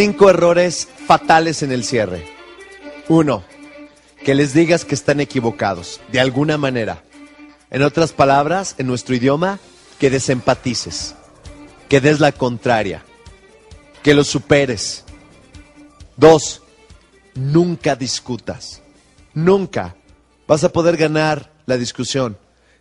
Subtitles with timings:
[0.00, 2.24] Cinco errores fatales en el cierre.
[3.08, 3.42] Uno,
[4.24, 7.02] que les digas que están equivocados, de alguna manera.
[7.68, 9.58] En otras palabras, en nuestro idioma,
[9.98, 11.16] que desempatices,
[11.88, 13.02] que des la contraria,
[14.04, 15.02] que lo superes.
[16.16, 16.62] Dos,
[17.34, 18.82] nunca discutas,
[19.34, 19.96] nunca
[20.46, 22.38] vas a poder ganar la discusión,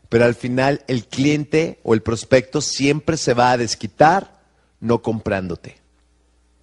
[0.07, 4.39] pero al final el cliente o el prospecto siempre se va a desquitar
[4.79, 5.76] no comprándote.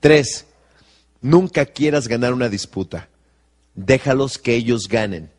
[0.04, 0.44] Tres,
[1.22, 3.08] nunca quieras ganar una disputa,
[3.74, 5.32] déjalos que ellos ganen.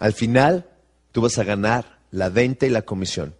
[0.00, 0.68] Al final,
[1.12, 3.32] tú vas a ganar la venta y la comisión.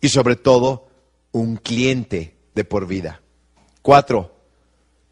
[0.00, 0.88] Y sobre todo,
[1.32, 3.20] un cliente de por vida.
[3.82, 4.34] Cuatro,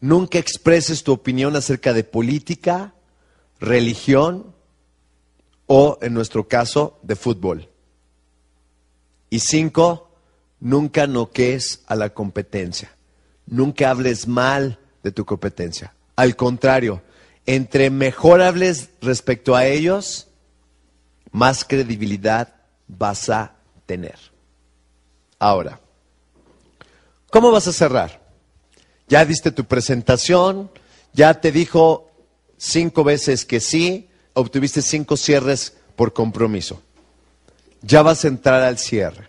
[0.01, 2.95] nunca expreses tu opinión acerca de política,
[3.59, 4.55] religión
[5.67, 7.69] o, en nuestro caso, de fútbol.
[9.29, 10.09] Y cinco,
[10.59, 12.95] nunca noques a la competencia.
[13.49, 15.93] Nunca hables mal de tu competencia.
[16.15, 17.01] Al contrario,
[17.45, 20.27] entre mejor hables respecto a ellos,
[21.31, 22.53] más credibilidad
[22.87, 24.17] vas a tener.
[25.39, 25.79] Ahora,
[27.31, 28.21] ¿cómo vas a cerrar?
[29.07, 30.69] Ya diste tu presentación,
[31.13, 32.11] ya te dijo
[32.57, 36.81] cinco veces que sí, obtuviste cinco cierres por compromiso.
[37.81, 39.28] Ya vas a entrar al cierre.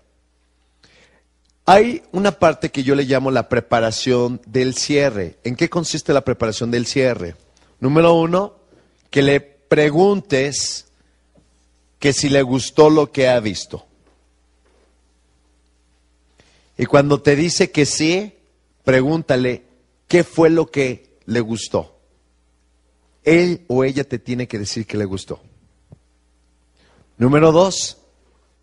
[1.66, 5.38] Hay una parte que yo le llamo la preparación del cierre.
[5.44, 7.36] ¿En qué consiste la preparación del cierre?
[7.78, 8.54] Número uno,
[9.10, 10.86] que le preguntes
[11.98, 13.86] que si le gustó lo que ha visto.
[16.76, 18.32] Y cuando te dice que sí,
[18.84, 19.64] pregúntale
[20.08, 22.00] qué fue lo que le gustó.
[23.22, 25.40] Él o ella te tiene que decir que le gustó.
[27.18, 27.98] Número dos,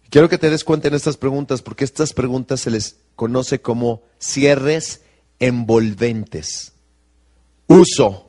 [0.10, 4.04] quiero que te des cuenta en estas preguntas, porque estas preguntas se les conoce como
[4.20, 5.02] cierres
[5.40, 6.74] envolventes.
[7.68, 8.24] Uso.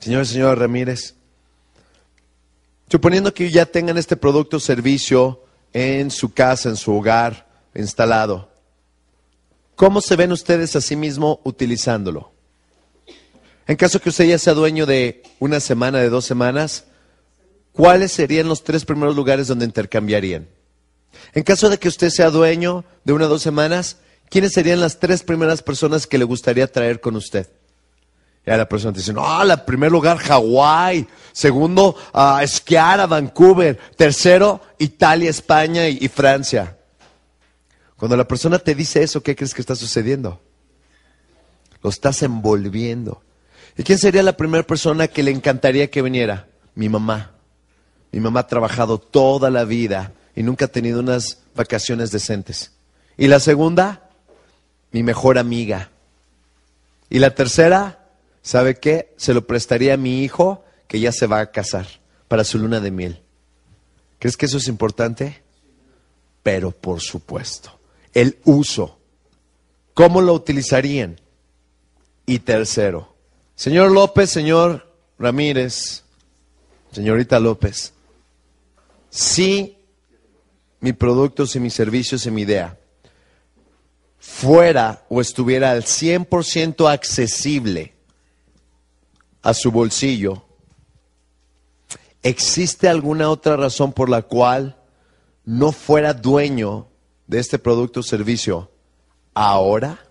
[0.00, 1.14] Señor y señora Ramírez,
[2.90, 8.50] suponiendo que ya tengan este producto o servicio en su casa, en su hogar, instalado,
[9.76, 12.32] ¿Cómo se ven ustedes a sí mismo utilizándolo?
[13.66, 16.84] En caso que usted ya sea dueño de una semana, de dos semanas,
[17.72, 20.46] ¿cuáles serían los tres primeros lugares donde intercambiarían?
[21.32, 23.98] En caso de que usted sea dueño de una o dos semanas,
[24.28, 27.48] ¿quiénes serían las tres primeras personas que le gustaría traer con usted?
[28.46, 31.06] Ya la persona te dice, no, la primer lugar, Hawái.
[31.32, 31.96] Segundo,
[32.42, 33.78] esquiar a Vancouver.
[33.96, 36.76] Tercero, Italia, España y Francia.
[37.96, 40.42] Cuando la persona te dice eso, ¿qué crees que está sucediendo?
[41.82, 43.22] Lo estás envolviendo.
[43.78, 46.46] ¿Y quién sería la primera persona que le encantaría que viniera?
[46.74, 47.32] Mi mamá.
[48.12, 52.72] Mi mamá ha trabajado toda la vida y nunca ha tenido unas vacaciones decentes.
[53.16, 54.10] Y la segunda,
[54.90, 55.90] mi mejor amiga.
[57.08, 58.08] Y la tercera,
[58.42, 59.14] ¿sabe qué?
[59.16, 61.86] Se lo prestaría a mi hijo que ya se va a casar
[62.28, 63.22] para su luna de miel.
[64.18, 65.42] ¿Crees que eso es importante?
[66.42, 67.78] Pero por supuesto
[68.14, 68.98] el uso.
[69.92, 71.20] ¿Cómo lo utilizarían?
[72.26, 73.14] Y tercero,
[73.54, 76.04] señor López, señor Ramírez,
[76.90, 77.92] señorita López,
[79.10, 79.73] si
[80.84, 82.78] mi producto, si mis servicios, si mi idea
[84.18, 87.94] fuera o estuviera al 100% accesible
[89.40, 90.44] a su bolsillo,
[92.22, 94.76] ¿existe alguna otra razón por la cual
[95.46, 96.88] no fuera dueño
[97.26, 98.70] de este producto o servicio
[99.32, 100.04] ahora?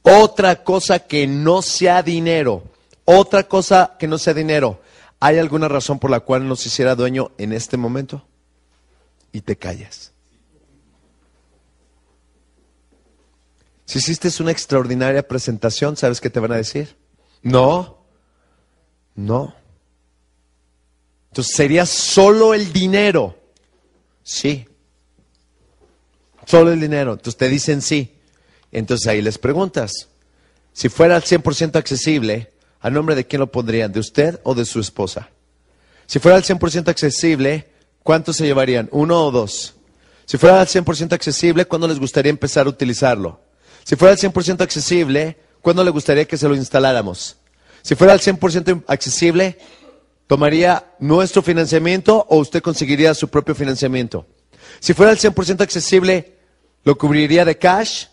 [0.00, 2.62] Otra cosa que no sea dinero,
[3.04, 4.80] otra cosa que no sea dinero.
[5.20, 8.26] ¿Hay alguna razón por la cual no se hiciera dueño en este momento?
[9.32, 10.12] Y te callas.
[13.86, 16.96] Si hiciste una extraordinaria presentación, ¿sabes qué te van a decir?
[17.42, 18.04] No,
[19.14, 19.54] no.
[21.30, 23.38] Entonces sería solo el dinero.
[24.22, 24.66] Sí,
[26.46, 27.12] Solo el dinero.
[27.12, 28.14] Entonces te dicen sí.
[28.70, 30.08] Entonces ahí les preguntas.
[30.72, 33.92] Si fuera al 100% accesible, ¿a nombre de quién lo pondrían?
[33.92, 35.28] ¿De usted o de su esposa?
[36.06, 37.71] Si fuera al 100% accesible,
[38.02, 38.88] ¿cuántos se llevarían?
[38.92, 39.74] ¿Uno o dos?
[40.24, 43.40] Si fuera al 100% accesible, ¿cuándo les gustaría empezar a utilizarlo?
[43.84, 47.36] Si fuera al 100% accesible, ¿cuándo le gustaría que se lo instaláramos?
[47.82, 49.58] Si fuera al 100% accesible,
[50.26, 54.26] ¿tomaría nuestro financiamiento o usted conseguiría su propio financiamiento?
[54.80, 56.38] Si fuera al 100% accesible,
[56.84, 58.06] ¿lo cubriría de cash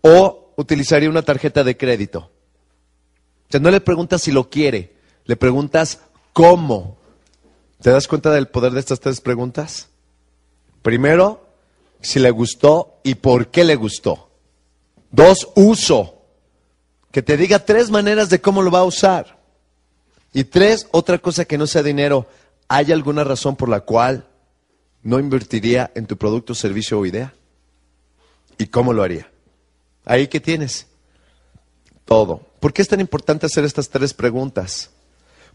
[0.00, 2.30] o utilizaría una tarjeta de crédito?
[3.48, 4.96] O sea, no le preguntas si lo quiere,
[5.26, 6.00] le preguntas
[6.32, 6.96] cómo.
[7.82, 9.88] ¿Te das cuenta del poder de estas tres preguntas?
[10.82, 11.48] Primero,
[12.00, 14.30] si le gustó y por qué le gustó.
[15.10, 16.20] Dos, uso.
[17.10, 19.38] que te diga tres maneras de cómo lo va a usar.
[20.32, 22.26] Y tres, otra cosa que no sea dinero.
[22.68, 24.28] ¿Hay alguna razón por la cual
[25.02, 27.34] no invertiría en tu producto, servicio o idea?
[28.56, 29.30] ¿Y cómo lo haría?
[30.06, 30.86] Ahí que tienes
[32.06, 32.46] todo.
[32.60, 34.91] ¿Por qué es tan importante hacer estas tres preguntas?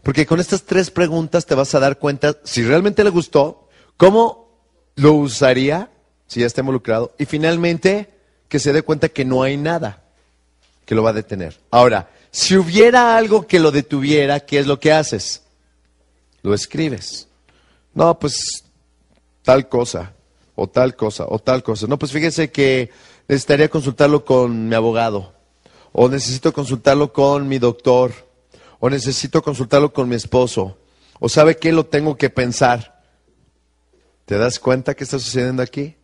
[0.08, 3.68] Porque con estas tres preguntas te vas a dar cuenta si realmente le gustó,
[3.98, 4.48] cómo
[4.94, 5.90] lo usaría
[6.26, 8.08] si ya está involucrado y finalmente
[8.48, 10.02] que se dé cuenta que no hay nada
[10.86, 11.60] que lo va a detener.
[11.70, 15.42] Ahora, si hubiera algo que lo detuviera, ¿qué es lo que haces?
[16.40, 17.28] Lo escribes.
[17.92, 18.64] No, pues
[19.42, 20.14] tal cosa,
[20.54, 21.86] o tal cosa, o tal cosa.
[21.86, 22.88] No, pues fíjese que
[23.28, 25.34] necesitaría consultarlo con mi abogado,
[25.92, 28.27] o necesito consultarlo con mi doctor,
[28.80, 30.78] o necesito consultarlo con mi esposo,
[31.18, 33.02] o sabe qué lo tengo que pensar.
[34.24, 35.96] ¿Te das cuenta qué está sucediendo aquí?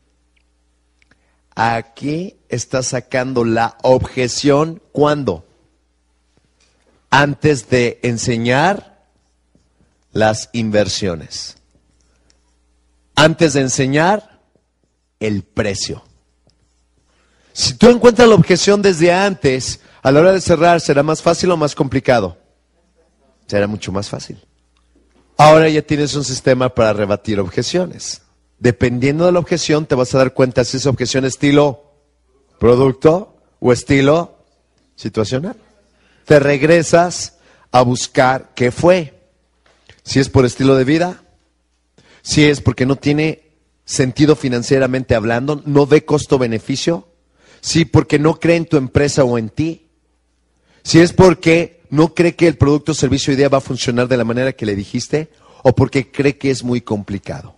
[1.54, 5.46] Aquí está sacando la objeción cuando?
[7.10, 9.06] Antes de enseñar
[10.12, 11.56] las inversiones.
[13.14, 14.40] Antes de enseñar
[15.20, 16.02] el precio.
[17.52, 21.52] Si tú encuentras la objeción desde antes, a la hora de cerrar, ¿será más fácil
[21.52, 22.36] o más complicado?
[23.46, 24.38] Será mucho más fácil.
[25.36, 28.22] Ahora ya tienes un sistema para rebatir objeciones.
[28.58, 31.82] Dependiendo de la objeción, te vas a dar cuenta si es objeción estilo
[32.58, 34.38] producto o estilo
[34.94, 35.56] situacional.
[36.24, 37.38] Te regresas
[37.72, 39.14] a buscar qué fue.
[40.04, 41.22] Si es por estilo de vida,
[42.22, 43.50] si es porque no tiene
[43.84, 47.08] sentido financieramente hablando, no ve costo-beneficio,
[47.60, 49.88] si porque no cree en tu empresa o en ti,
[50.82, 54.16] si es porque no cree que el producto, servicio o idea va a funcionar de
[54.16, 55.30] la manera que le dijiste,
[55.62, 57.56] o porque cree que es muy complicado.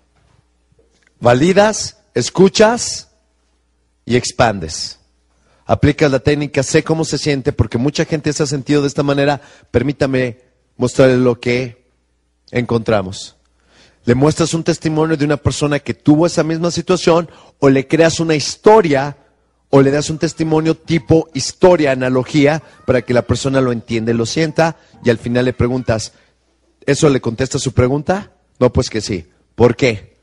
[1.18, 3.08] Validas, escuchas
[4.04, 4.98] y expandes.
[5.64, 9.02] Aplicas la técnica, sé cómo se siente, porque mucha gente se ha sentido de esta
[9.02, 9.40] manera.
[9.70, 10.38] Permítame
[10.76, 11.86] mostrarle lo que
[12.50, 13.36] encontramos.
[14.04, 17.28] Le muestras un testimonio de una persona que tuvo esa misma situación
[17.58, 19.16] o le creas una historia
[19.70, 24.26] o le das un testimonio tipo historia, analogía, para que la persona lo entienda lo
[24.26, 26.12] sienta y al final le preguntas,
[26.84, 28.32] ¿eso le contesta su pregunta?
[28.58, 29.26] No, pues que sí.
[29.54, 30.16] ¿Por qué?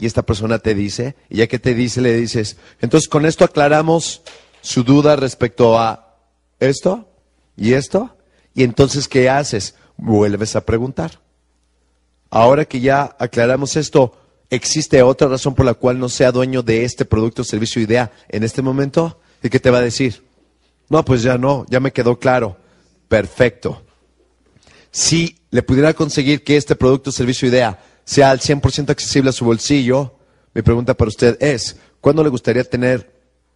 [0.00, 3.44] y esta persona te dice, y ya que te dice, le dices, entonces con esto
[3.44, 4.22] aclaramos
[4.62, 6.16] su duda respecto a
[6.58, 7.06] esto
[7.54, 8.16] y esto,
[8.54, 9.74] y entonces ¿qué haces?
[9.98, 11.20] Vuelves a preguntar.
[12.30, 14.16] Ahora que ya aclaramos esto,
[14.50, 18.42] ¿existe otra razón por la cual no sea dueño de este producto, servicio, idea en
[18.42, 19.20] este momento?
[19.42, 20.22] ¿Y qué te va a decir?
[20.88, 22.56] No, pues ya no, ya me quedó claro.
[23.08, 23.82] Perfecto.
[24.90, 29.44] Si le pudiera conseguir que este producto, servicio, idea sea al 100% accesible a su
[29.44, 30.16] bolsillo,
[30.52, 33.10] mi pregunta para usted es, ¿cuándo le gustaría tener,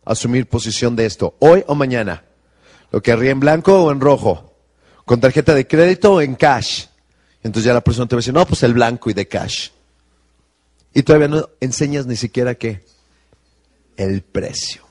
[0.05, 1.35] asumir posición de esto?
[1.40, 2.25] ¿Hoy o mañana?
[2.93, 4.55] ¿Lo querría en blanco o en rojo?
[5.05, 6.87] ¿Con tarjeta de crédito o en cash?
[7.43, 9.70] Entonces ya la persona te va a decir, no, pues el blanco y de cash.
[10.94, 12.85] Y todavía no enseñas ni siquiera qué.
[13.96, 14.82] El precio.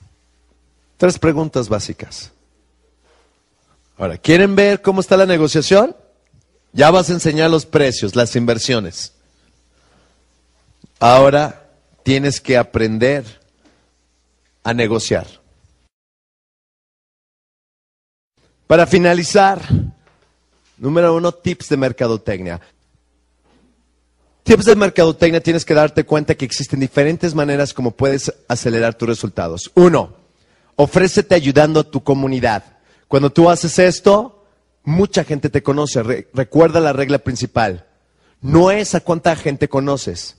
[0.98, 2.32] Tres preguntas básicas.
[3.98, 5.96] Ahora, ¿quieren ver cómo está la negociación?
[6.74, 9.14] Ya vas a enseñar los precios, las inversiones.
[11.00, 11.70] Ahora
[12.04, 13.42] tienes que aprender
[14.64, 15.28] a negociar.
[18.68, 19.62] Para finalizar,
[20.78, 22.60] número uno, tips de mercadotecnia.
[24.44, 29.08] Tips de mercadotecnia tienes que darte cuenta que existen diferentes maneras como puedes acelerar tus
[29.08, 29.72] resultados.
[29.74, 30.16] Uno,
[30.76, 32.64] ofrécete ayudando a tu comunidad.
[33.08, 34.46] Cuando tú haces esto,
[34.84, 36.04] mucha gente te conoce.
[36.34, 37.86] recuerda la regla principal.
[38.42, 40.36] No es a cuánta gente conoces,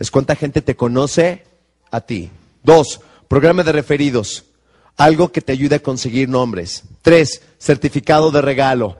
[0.00, 1.44] es cuánta gente te conoce
[1.92, 2.30] a ti.
[2.64, 4.46] Dos, programa de referidos.
[4.96, 6.82] Algo que te ayude a conseguir nombres.
[7.02, 8.98] Tres, certificado de regalo.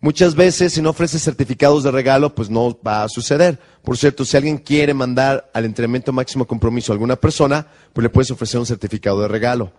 [0.00, 3.58] Muchas veces si no ofreces certificados de regalo, pues no va a suceder.
[3.82, 8.10] Por cierto, si alguien quiere mandar al entrenamiento máximo compromiso a alguna persona, pues le
[8.10, 9.72] puedes ofrecer un certificado de regalo.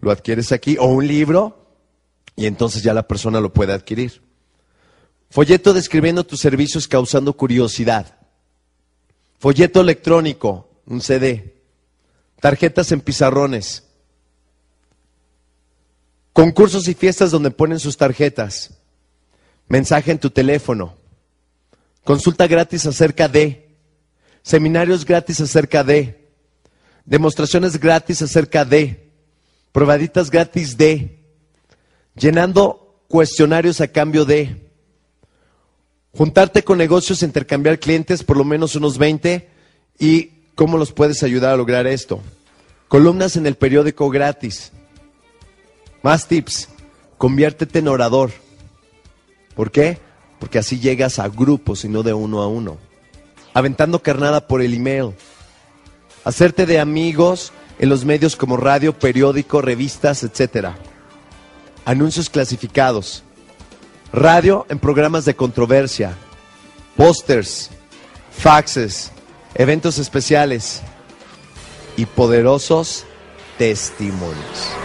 [0.00, 1.66] Lo adquieres aquí o un libro
[2.34, 4.22] y entonces ya la persona lo puede adquirir.
[5.30, 8.18] Folleto describiendo tus servicios causando curiosidad
[9.44, 11.60] folleto electrónico, un CD,
[12.40, 13.84] tarjetas en pizarrones,
[16.32, 18.70] concursos y fiestas donde ponen sus tarjetas,
[19.68, 20.96] mensaje en tu teléfono,
[22.04, 23.76] consulta gratis acerca de,
[24.42, 26.28] seminarios gratis acerca de,
[27.04, 29.10] demostraciones gratis acerca de,
[29.72, 31.18] probaditas gratis de,
[32.14, 34.70] llenando cuestionarios a cambio de,
[36.16, 39.48] juntarte con negocios, intercambiar clientes, por lo menos unos 20,
[39.98, 42.20] y cómo los puedes ayudar a lograr esto.
[42.88, 44.72] Columnas en el periódico gratis.
[46.02, 46.68] Más tips.
[47.18, 48.30] Conviértete en orador.
[49.54, 49.98] ¿Por qué?
[50.38, 52.78] Porque así llegas a grupos y no de uno a uno.
[53.52, 55.14] Aventando carnada por el email.
[56.24, 60.68] Hacerte de amigos en los medios como radio, periódico, revistas, etc.
[61.84, 63.22] Anuncios clasificados.
[64.12, 66.14] Radio en programas de controversia.
[66.96, 67.70] Pósters.
[68.30, 69.12] Faxes.
[69.54, 70.82] Eventos especiales.
[71.96, 73.04] Y poderosos
[73.56, 74.83] testimonios.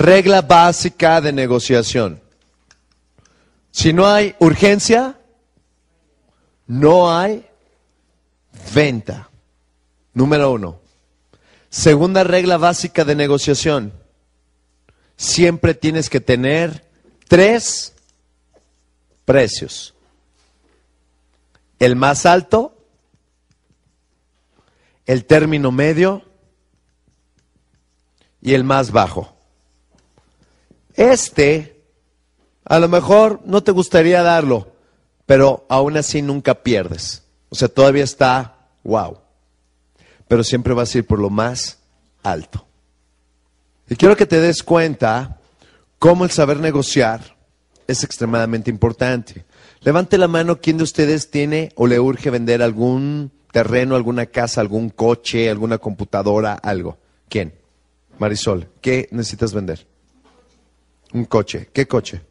[0.00, 2.22] Regla básica de negociación.
[3.70, 5.20] Si no hay urgencia,
[6.66, 7.46] no hay
[8.74, 9.28] venta.
[10.14, 10.80] Número uno.
[11.68, 13.92] Segunda regla básica de negociación.
[15.16, 16.88] Siempre tienes que tener
[17.28, 17.92] tres
[19.26, 19.92] precios.
[21.78, 22.74] El más alto,
[25.04, 26.24] el término medio
[28.40, 29.39] y el más bajo.
[31.00, 31.82] Este,
[32.62, 34.74] a lo mejor no te gustaría darlo,
[35.24, 37.22] pero aún así nunca pierdes.
[37.48, 39.16] O sea, todavía está, wow.
[40.28, 41.78] Pero siempre vas a ir por lo más
[42.22, 42.66] alto.
[43.88, 45.40] Y quiero que te des cuenta
[45.98, 47.34] cómo el saber negociar
[47.86, 49.46] es extremadamente importante.
[49.80, 54.60] Levante la mano quién de ustedes tiene o le urge vender algún terreno, alguna casa,
[54.60, 56.98] algún coche, alguna computadora, algo.
[57.30, 57.54] ¿Quién?
[58.18, 59.86] Marisol, ¿qué necesitas vender?
[61.12, 61.68] Un coche.
[61.72, 62.22] ¿Qué coche?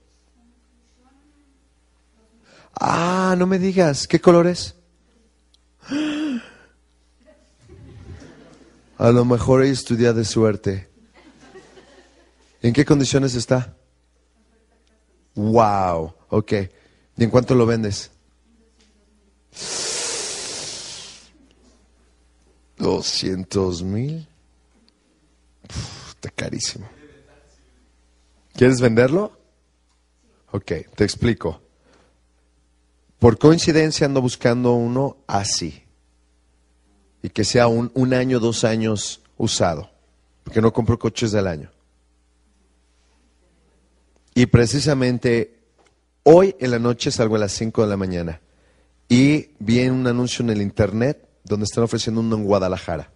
[2.80, 4.08] Ah, no me digas.
[4.08, 4.76] ¿Qué color es?
[8.98, 10.90] A lo mejor ella estudia de suerte.
[12.62, 13.74] ¿En qué condiciones está?
[15.36, 16.52] Wow, ok.
[17.18, 18.12] ¿Y en cuánto lo vendes?
[22.78, 24.28] 200 mil.
[26.10, 26.99] Está carísimo.
[28.60, 29.32] ¿Quieres venderlo?
[30.52, 31.62] Ok, te explico.
[33.18, 35.86] Por coincidencia ando buscando uno así.
[37.24, 39.90] Y que sea un, un año, dos años usado.
[40.44, 41.72] Porque no compro coches del año.
[44.36, 45.56] Y precisamente
[46.24, 48.42] hoy en la noche salgo a las 5 de la mañana.
[49.08, 53.10] Y vi un anuncio en el internet donde están ofreciendo uno en Guadalajara.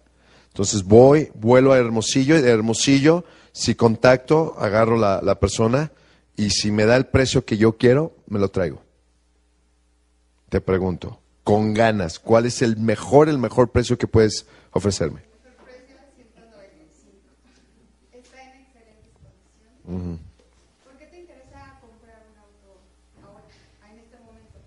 [0.46, 5.92] Entonces voy, vuelo a Hermosillo y de Hermosillo, si contacto, agarro la, la persona
[6.36, 8.82] y si me da el precio que yo quiero, me lo traigo.
[10.48, 15.20] Te pregunto, con ganas, ¿cuál es el mejor, el mejor precio que puedes ofrecerme?
[18.12, 20.20] Excelentes condiciones.
[20.82, 22.80] ¿Por qué te interesa comprar un auto
[23.22, 23.44] ahora,
[23.92, 24.58] en este momento?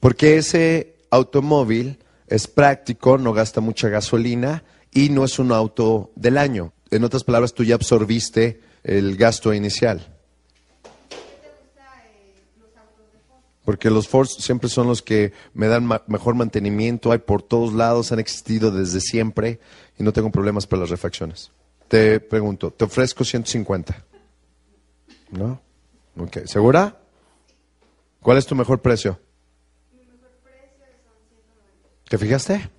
[0.00, 6.38] Porque ese automóvil es práctico, no gasta mucha gasolina y no es un auto del
[6.38, 6.73] año.
[6.94, 10.06] En otras palabras, tú ya absorbiste el gasto inicial.
[13.64, 17.72] Porque los Ford siempre son los que me dan ma- mejor mantenimiento, hay por todos
[17.72, 19.58] lados, han existido desde siempre
[19.98, 21.50] y no tengo problemas para las refacciones.
[21.88, 24.04] Te pregunto, te ofrezco 150.
[25.30, 25.60] ¿No?
[26.16, 26.96] Ok, ¿segura?
[28.20, 29.18] ¿Cuál es tu mejor precio?
[32.08, 32.70] ¿Te fijaste?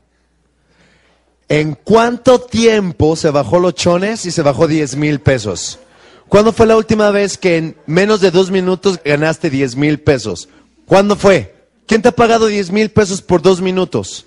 [1.48, 5.80] ¿En cuánto tiempo se bajó los chones y se bajó 10 mil pesos?
[6.28, 10.50] ¿Cuándo fue la última vez que en menos de dos minutos ganaste 10 mil pesos?
[10.88, 11.54] ¿Cuándo fue?
[11.86, 14.26] ¿Quién te ha pagado 10 mil pesos por dos minutos?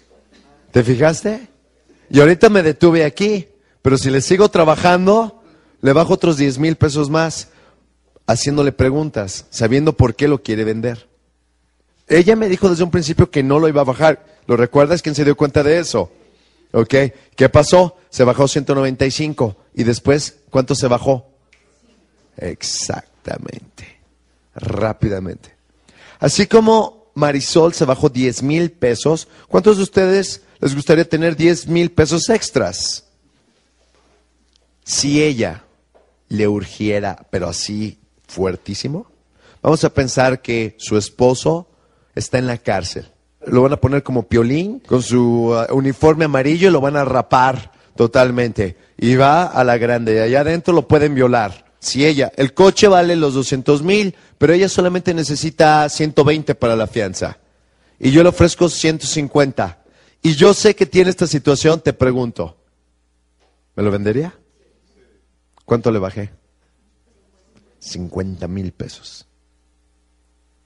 [0.71, 1.49] ¿Te fijaste?
[2.09, 3.49] Y ahorita me detuve aquí,
[3.83, 5.43] pero si le sigo trabajando,
[5.81, 7.49] le bajo otros 10 mil pesos más,
[8.29, 11.09] haciéndole preguntas, sabiendo por qué lo quiere vender.
[12.07, 14.25] Ella me dijo desde un principio que no lo iba a bajar.
[14.47, 15.03] ¿Lo recuerdas?
[15.03, 16.11] ¿Quién se dio cuenta de eso?
[16.73, 16.95] ¿Ok?
[17.37, 17.97] ¿Qué pasó?
[18.11, 19.57] Se bajó 195.
[19.75, 21.31] ¿Y después cuánto se bajó?
[22.37, 23.99] Exactamente.
[24.55, 25.57] Rápidamente.
[26.19, 31.69] Así como Marisol se bajó 10 mil pesos, ¿cuántos de ustedes les gustaría tener 10
[31.69, 33.05] mil pesos extras?
[34.85, 35.65] Si ella
[36.29, 39.11] le urgiera, pero así fuertísimo,
[39.63, 41.69] vamos a pensar que su esposo
[42.15, 43.09] está en la cárcel.
[43.47, 47.05] Lo van a poner como piolín, con su uh, uniforme amarillo y lo van a
[47.05, 48.77] rapar totalmente.
[48.97, 50.17] Y va a la grande.
[50.17, 51.67] Y allá adentro lo pueden violar.
[51.81, 56.87] Si ella, el coche vale los 200 mil, pero ella solamente necesita 120 para la
[56.87, 57.39] fianza.
[58.01, 59.85] Y yo le ofrezco 150.
[60.23, 62.57] Y yo sé que tiene esta situación, te pregunto,
[63.77, 64.35] ¿me lo vendería?
[65.65, 66.31] ¿Cuánto le bajé?
[67.79, 69.27] 50 mil pesos.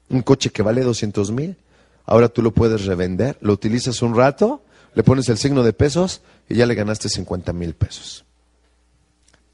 [0.08, 1.56] Un coche que vale 200 mil,
[2.04, 4.62] ahora tú lo puedes revender, lo utilizas un rato,
[4.94, 8.24] le pones el signo de pesos y ya le ganaste 50 mil pesos.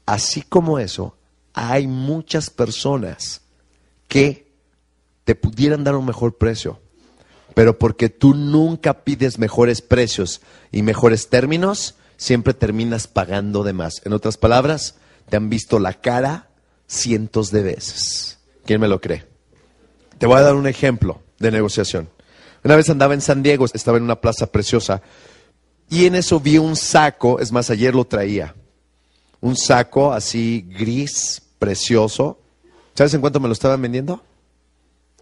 [0.05, 1.15] Así como eso,
[1.53, 3.41] hay muchas personas
[4.07, 4.51] que
[5.23, 6.79] te pudieran dar un mejor precio,
[7.53, 10.41] pero porque tú nunca pides mejores precios
[10.71, 14.01] y mejores términos, siempre terminas pagando de más.
[14.05, 14.95] En otras palabras,
[15.29, 16.49] te han visto la cara
[16.87, 18.39] cientos de veces.
[18.65, 19.25] ¿Quién me lo cree?
[20.17, 22.09] Te voy a dar un ejemplo de negociación.
[22.63, 25.01] Una vez andaba en San Diego, estaba en una plaza preciosa,
[25.89, 28.53] y en eso vi un saco, es más, ayer lo traía,
[29.41, 32.39] un saco así gris, precioso.
[32.93, 34.23] ¿Sabes en cuánto me lo estaban vendiendo?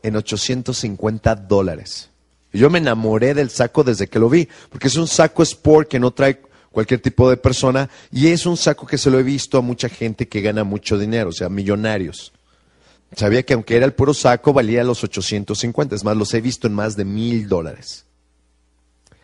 [0.03, 2.09] En 850 dólares.
[2.53, 5.99] Yo me enamoré del saco desde que lo vi, porque es un saco sport que
[5.99, 6.41] no trae
[6.71, 9.89] cualquier tipo de persona y es un saco que se lo he visto a mucha
[9.89, 12.31] gente que gana mucho dinero, o sea, millonarios.
[13.15, 16.67] Sabía que aunque era el puro saco, valía los 850, es más, los he visto
[16.67, 18.05] en más de mil dólares.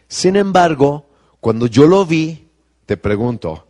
[0.07, 1.07] Sin embargo,
[1.39, 2.47] cuando yo lo vi,
[2.85, 3.67] te pregunto,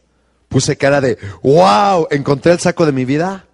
[0.47, 3.47] puse cara de, wow, ¿encontré el saco de mi vida?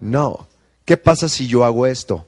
[0.00, 0.48] No.
[0.84, 2.26] ¿Qué pasa si yo hago esto?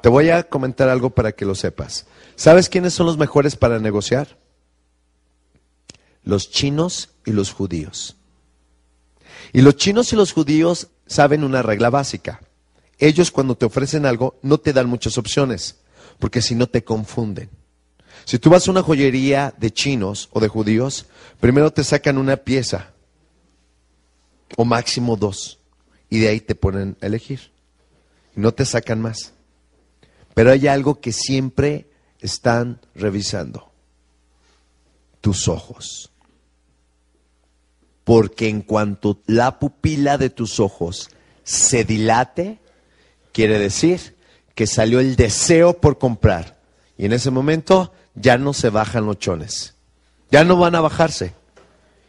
[0.00, 2.06] Te voy a comentar algo para que lo sepas.
[2.36, 4.38] ¿Sabes quiénes son los mejores para negociar?
[6.22, 8.15] Los chinos y los judíos.
[9.56, 12.42] Y los chinos y los judíos saben una regla básica.
[12.98, 15.76] Ellos cuando te ofrecen algo no te dan muchas opciones,
[16.18, 17.48] porque si no te confunden.
[18.26, 21.06] Si tú vas a una joyería de chinos o de judíos,
[21.40, 22.92] primero te sacan una pieza,
[24.58, 25.58] o máximo dos,
[26.10, 27.50] y de ahí te ponen a elegir.
[28.36, 29.32] Y no te sacan más.
[30.34, 31.88] Pero hay algo que siempre
[32.20, 33.72] están revisando.
[35.22, 36.10] Tus ojos.
[38.06, 41.10] Porque en cuanto la pupila de tus ojos
[41.42, 42.60] se dilate,
[43.32, 44.14] quiere decir
[44.54, 46.56] que salió el deseo por comprar.
[46.96, 49.74] Y en ese momento ya no se bajan los chones.
[50.30, 51.34] Ya no van a bajarse.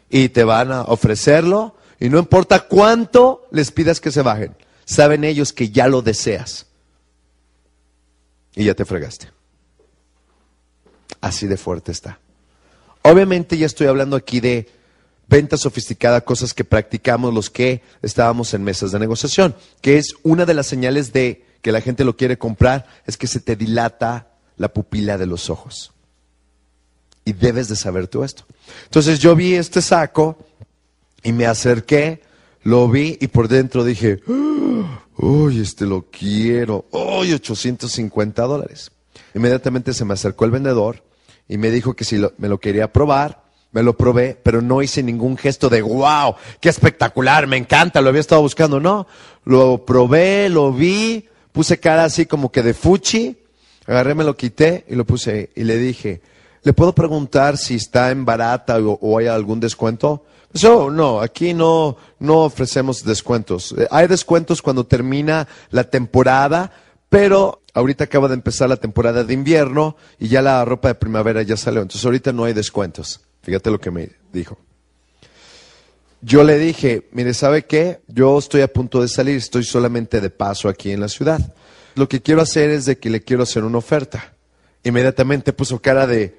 [0.08, 1.76] Y te van a ofrecerlo.
[2.00, 4.56] Y no importa cuánto les pidas que se bajen.
[4.86, 6.68] Saben ellos que ya lo deseas.
[8.54, 9.32] Y ya te fregaste.
[11.22, 12.20] Así de fuerte está.
[13.02, 14.77] Obviamente ya estoy hablando aquí de
[15.28, 20.46] venta sofisticada, cosas que practicamos los que estábamos en mesas de negociación, que es una
[20.46, 24.30] de las señales de que la gente lo quiere comprar, es que se te dilata
[24.56, 25.92] la pupila de los ojos.
[27.26, 28.46] Y debes de saber tú esto.
[28.86, 30.38] Entonces yo vi este saco
[31.24, 32.22] y me acerqué,
[32.64, 34.22] lo vi y por dentro dije,
[35.18, 38.92] uy, este lo quiero, uy, 850 dólares.
[39.34, 41.04] Inmediatamente se me acercó el vendedor
[41.50, 45.04] y me dijo que si me lo quería probar, me lo probé, pero no hice
[45.04, 48.80] ningún gesto de wow, qué espectacular, me encanta, lo había estado buscando.
[48.80, 49.08] No,
[49.44, 53.38] lo probé, lo vi, puse cara así como que de fuchi,
[53.86, 56.22] agarré, me lo quité y lo puse y le dije,
[56.68, 60.26] ¿Le puedo preguntar si está en barata o, hay algún descuento?
[60.52, 63.74] Pues, oh, no, aquí no, no ofrecemos descuentos.
[63.78, 66.74] Eh, hay descuentos cuando termina la temporada,
[67.08, 71.42] pero ahorita acaba de empezar la temporada de invierno y ya la ropa de primavera
[71.42, 71.82] ya salió.
[71.82, 73.22] Entonces ahorita no hay descuentos.
[73.48, 74.58] Fíjate lo que me dijo.
[76.20, 78.02] Yo le dije, mire, ¿sabe qué?
[78.08, 81.56] Yo estoy a punto de salir, estoy solamente de paso aquí en la ciudad.
[81.96, 84.34] Lo que quiero hacer es de que le quiero hacer una oferta.
[84.84, 86.38] Inmediatamente puso cara de,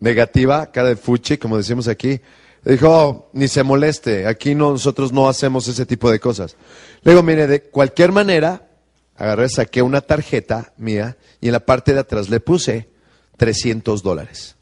[0.00, 2.18] negativa, cara de fuchi, como decimos aquí.
[2.64, 6.56] Dijo, oh, ni se moleste, aquí nosotros no hacemos ese tipo de cosas.
[7.02, 8.70] Luego, mire, de cualquier manera,
[9.16, 12.88] agarré, saqué una tarjeta mía y en la parte de atrás le puse
[13.36, 14.54] 300 dólares.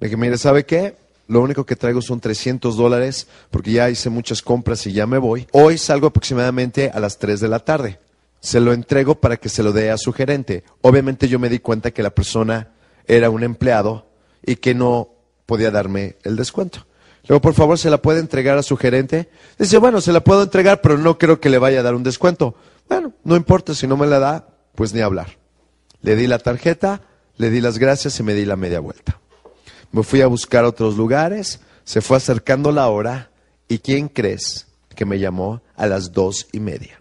[0.00, 0.96] Le dije, mire, ¿sabe qué?
[1.26, 5.18] Lo único que traigo son 300 dólares porque ya hice muchas compras y ya me
[5.18, 5.46] voy.
[5.52, 7.98] Hoy salgo aproximadamente a las 3 de la tarde.
[8.40, 10.64] Se lo entrego para que se lo dé a su gerente.
[10.80, 12.70] Obviamente yo me di cuenta que la persona
[13.06, 14.06] era un empleado
[14.44, 15.10] y que no
[15.44, 16.86] podía darme el descuento.
[17.26, 19.28] Luego, por favor, ¿se la puede entregar a su gerente?
[19.58, 22.02] Dice, bueno, se la puedo entregar, pero no creo que le vaya a dar un
[22.02, 22.54] descuento.
[22.88, 25.36] Bueno, no importa, si no me la da, pues ni hablar.
[26.00, 27.02] Le di la tarjeta,
[27.36, 29.20] le di las gracias y me di la media vuelta.
[29.92, 33.30] Me fui a buscar otros lugares, se fue acercando la hora
[33.68, 37.00] y ¿quién crees que me llamó a las dos y media?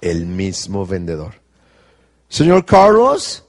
[0.00, 1.34] El mismo vendedor.
[2.28, 3.44] Señor Carlos,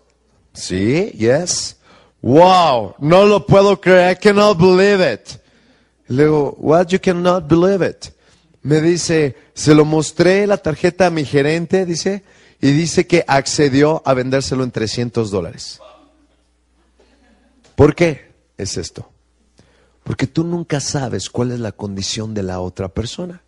[0.54, 1.78] sí, yes.
[2.22, 5.40] Wow, no lo puedo creer, I cannot believe it.
[6.08, 8.14] Le what, you cannot believe it.
[8.62, 12.24] Me dice, se lo mostré la tarjeta a mi gerente, dice,
[12.60, 15.80] y dice que accedió a vendérselo en 300 dólares.
[17.80, 19.10] ¿Por qué es esto?
[20.04, 23.42] Porque tú nunca sabes cuál es la condición de la otra persona.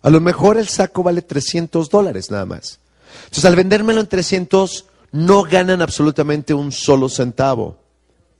[0.00, 2.80] A lo mejor el saco vale 300 dólares nada más.
[3.24, 7.76] Entonces, al vendérmelo en 300, no ganan absolutamente un solo centavo.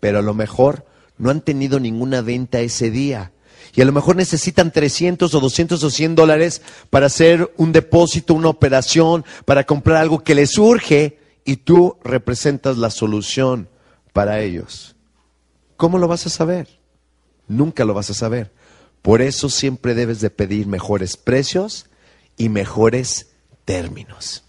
[0.00, 0.86] Pero a lo mejor
[1.18, 3.32] no han tenido ninguna venta ese día.
[3.74, 8.32] Y a lo mejor necesitan 300 o 200 o 100 dólares para hacer un depósito,
[8.32, 13.68] una operación, para comprar algo que les urge y tú representas la solución
[14.14, 14.92] para ellos.
[15.82, 16.68] ¿Cómo lo vas a saber?
[17.48, 18.52] Nunca lo vas a saber.
[19.02, 21.86] Por eso siempre debes de pedir mejores precios
[22.36, 23.32] y mejores
[23.64, 24.44] términos.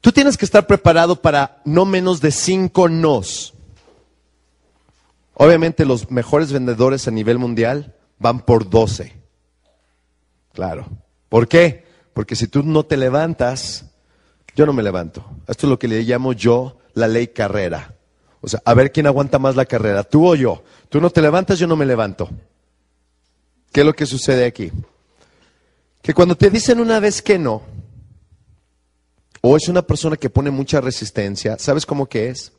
[0.00, 3.52] Tú tienes que estar preparado para no menos de cinco nos.
[5.34, 9.12] Obviamente los mejores vendedores a nivel mundial van por 12.
[10.54, 10.88] Claro.
[11.28, 11.84] ¿Por qué?
[12.14, 13.84] Porque si tú no te levantas,
[14.56, 15.30] yo no me levanto.
[15.46, 17.96] Esto es lo que le llamo yo la ley carrera.
[18.40, 20.62] O sea, a ver quién aguanta más la carrera, tú o yo.
[20.88, 22.28] Tú no te levantas, yo no me levanto.
[23.72, 24.72] ¿Qué es lo que sucede aquí?
[26.02, 27.62] Que cuando te dicen una vez que no,
[29.40, 32.52] o es una persona que pone mucha resistencia, ¿sabes cómo que es?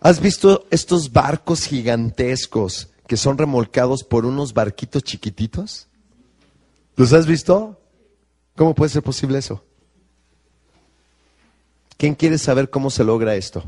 [0.00, 5.88] ¿Has visto estos barcos gigantescos que son remolcados por unos barquitos chiquititos?
[6.96, 7.80] ¿Los has visto?
[8.56, 9.62] ¿Cómo puede ser posible eso?
[11.96, 13.64] ¿Quién quiere saber cómo se logra esto?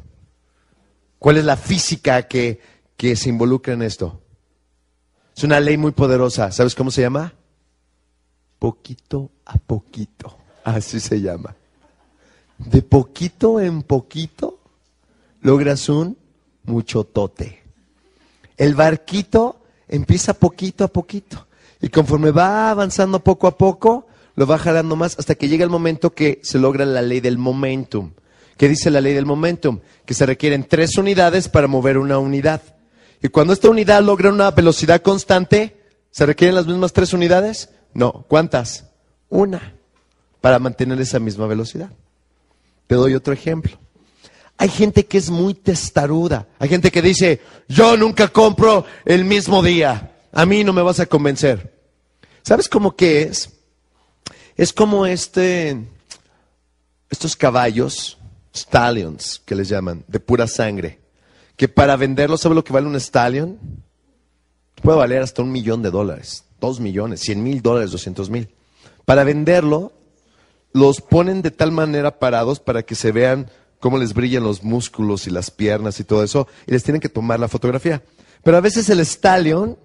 [1.19, 2.61] ¿Cuál es la física que,
[2.97, 4.21] que se involucra en esto?
[5.37, 6.51] Es una ley muy poderosa.
[6.53, 7.33] ¿Sabes cómo se llama?
[8.59, 10.37] Poquito a poquito.
[10.65, 11.55] Así se llama.
[12.59, 14.59] De poquito en poquito
[15.41, 16.19] logras un
[16.65, 17.63] muchotote.
[18.57, 21.47] El barquito empieza poquito a poquito.
[21.81, 25.71] Y conforme va avanzando poco a poco, lo va jalando más hasta que llega el
[25.71, 28.11] momento que se logra la ley del momentum.
[28.59, 29.79] ¿Qué dice la ley del momentum?
[30.05, 32.61] Que se requieren tres unidades para mover una unidad.
[33.23, 37.71] Y cuando esta unidad logra una velocidad constante, ¿se requieren las mismas tres unidades?
[37.95, 38.27] No.
[38.29, 38.87] ¿Cuántas?
[39.29, 39.75] Una.
[40.41, 41.91] Para mantener esa misma velocidad.
[42.89, 43.79] Te doy otro ejemplo.
[44.57, 46.49] Hay gente que es muy testaruda.
[46.59, 50.17] Hay gente que dice, yo nunca compro el mismo día.
[50.33, 51.79] A mí no me vas a convencer.
[52.43, 53.51] ¿Sabes cómo que es?
[54.57, 55.79] Es como este,
[57.09, 58.18] estos caballos,
[58.55, 61.01] stallions, que les llaman, de pura sangre,
[61.57, 63.59] que para venderlos, ¿sabe lo que vale un stallion?
[64.83, 68.55] Puede valer hasta un millón de dólares, dos millones, cien mil dólares, doscientos mil.
[69.05, 69.93] Para venderlo,
[70.73, 75.27] los ponen de tal manera parados para que se vean cómo les brillan los músculos
[75.27, 78.03] y las piernas y todo eso, y les tienen que tomar la fotografía.
[78.43, 79.79] Pero a veces el stallion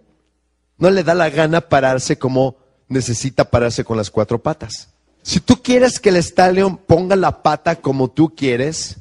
[0.77, 4.92] no le da la gana pararse como necesita pararse con las cuatro patas.
[5.23, 8.97] Si tú quieres que el stallion ponga la pata como tú quieres,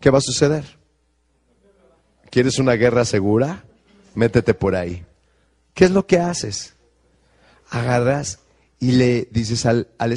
[0.00, 0.64] ¿qué va a suceder?
[2.30, 3.64] ¿Quieres una guerra segura?
[4.14, 5.04] Métete por ahí.
[5.74, 6.74] ¿Qué es lo que haces?
[7.70, 8.38] Agarras
[8.78, 10.12] y le dices al, al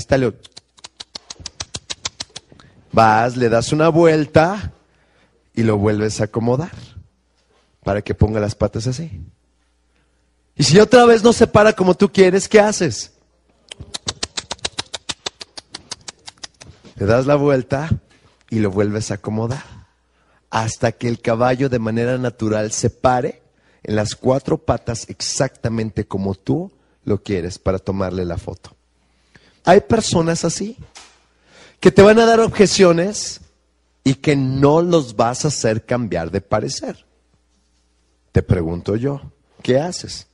[2.91, 4.74] vas, le das una vuelta
[5.56, 6.72] y lo vuelves a acomodar
[7.84, 9.22] para que ponga las patas así.
[10.56, 13.13] Y si otra vez no se para como tú quieres, ¿qué haces?
[16.98, 17.90] Le das la vuelta
[18.50, 19.64] y lo vuelves a acomodar
[20.50, 23.42] hasta que el caballo de manera natural se pare
[23.84, 26.72] en las cuatro patas exactamente como tú
[27.04, 28.76] lo quieres para tomarle la foto.
[29.64, 30.78] Hay personas así
[31.80, 33.42] que te van a dar objeciones
[34.04, 37.06] y que no los vas a hacer cambiar de parecer.
[38.32, 39.22] Te pregunto yo,
[39.62, 40.28] ¿qué haces?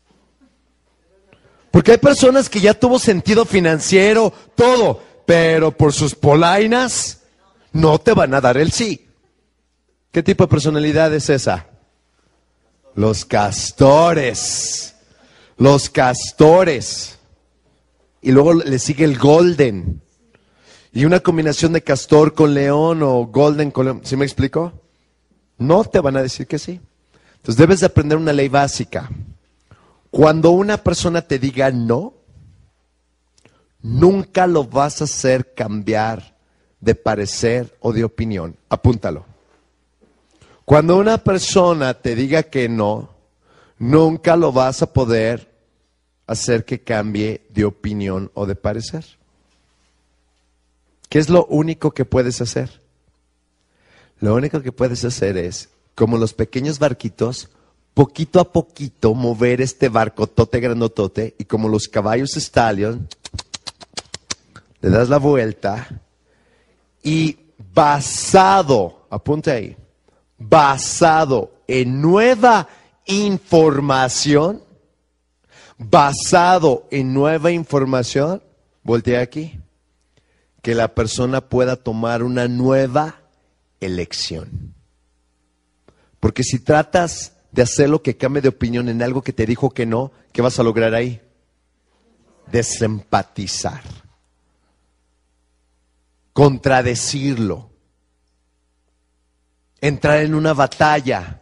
[1.71, 7.21] Porque hay personas que ya tuvo sentido financiero, todo, pero por sus polainas
[7.71, 9.07] no te van a dar el sí.
[10.11, 11.67] ¿Qué tipo de personalidad es esa?
[12.95, 14.95] Los castores.
[15.57, 17.17] Los castores.
[18.21, 20.01] Y luego le sigue el golden.
[20.91, 24.01] Y una combinación de castor con león o golden con león.
[24.03, 24.73] ¿Sí me explico?
[25.57, 26.79] No te van a decir que sí.
[27.37, 29.09] Entonces debes de aprender una ley básica.
[30.11, 32.13] Cuando una persona te diga no,
[33.83, 36.35] nunca lo vas a hacer cambiar
[36.81, 38.57] de parecer o de opinión.
[38.69, 39.25] Apúntalo.
[40.65, 43.09] Cuando una persona te diga que no,
[43.77, 45.51] nunca lo vas a poder
[46.25, 49.05] hacer que cambie de opinión o de parecer.
[51.09, 52.81] ¿Qué es lo único que puedes hacer?
[54.19, 57.49] Lo único que puedes hacer es, como los pequeños barquitos,
[57.93, 63.07] poquito a poquito mover este barco tote grandotote y como los caballos stallion,
[64.83, 65.87] le das la vuelta
[67.01, 67.37] y
[67.73, 69.77] basado, apunte ahí,
[70.37, 72.67] basado en nueva
[73.05, 74.61] información,
[75.77, 78.43] basado en nueva información,
[78.83, 79.57] voltea aquí
[80.61, 83.21] que la persona pueda tomar una nueva
[83.79, 84.73] elección.
[86.19, 89.69] Porque si tratas de hacer lo que cambie de opinión en algo que te dijo
[89.69, 91.21] que no, ¿qué vas a lograr ahí?
[92.51, 94.02] Desempatizar.
[96.33, 97.69] Contradecirlo.
[99.79, 101.41] Entrar en una batalla.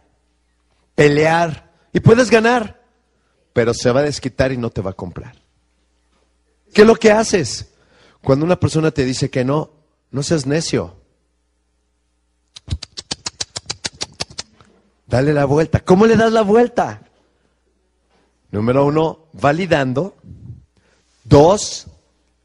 [0.94, 1.72] Pelear.
[1.92, 2.82] Y puedes ganar.
[3.52, 5.42] Pero se va a desquitar y no te va a comprar.
[6.72, 7.72] ¿Qué es lo que haces?
[8.22, 9.70] Cuando una persona te dice que no,
[10.10, 10.96] no seas necio.
[15.06, 15.80] Dale la vuelta.
[15.80, 17.02] ¿Cómo le das la vuelta?
[18.50, 20.16] Número uno, validando.
[21.24, 21.86] Dos,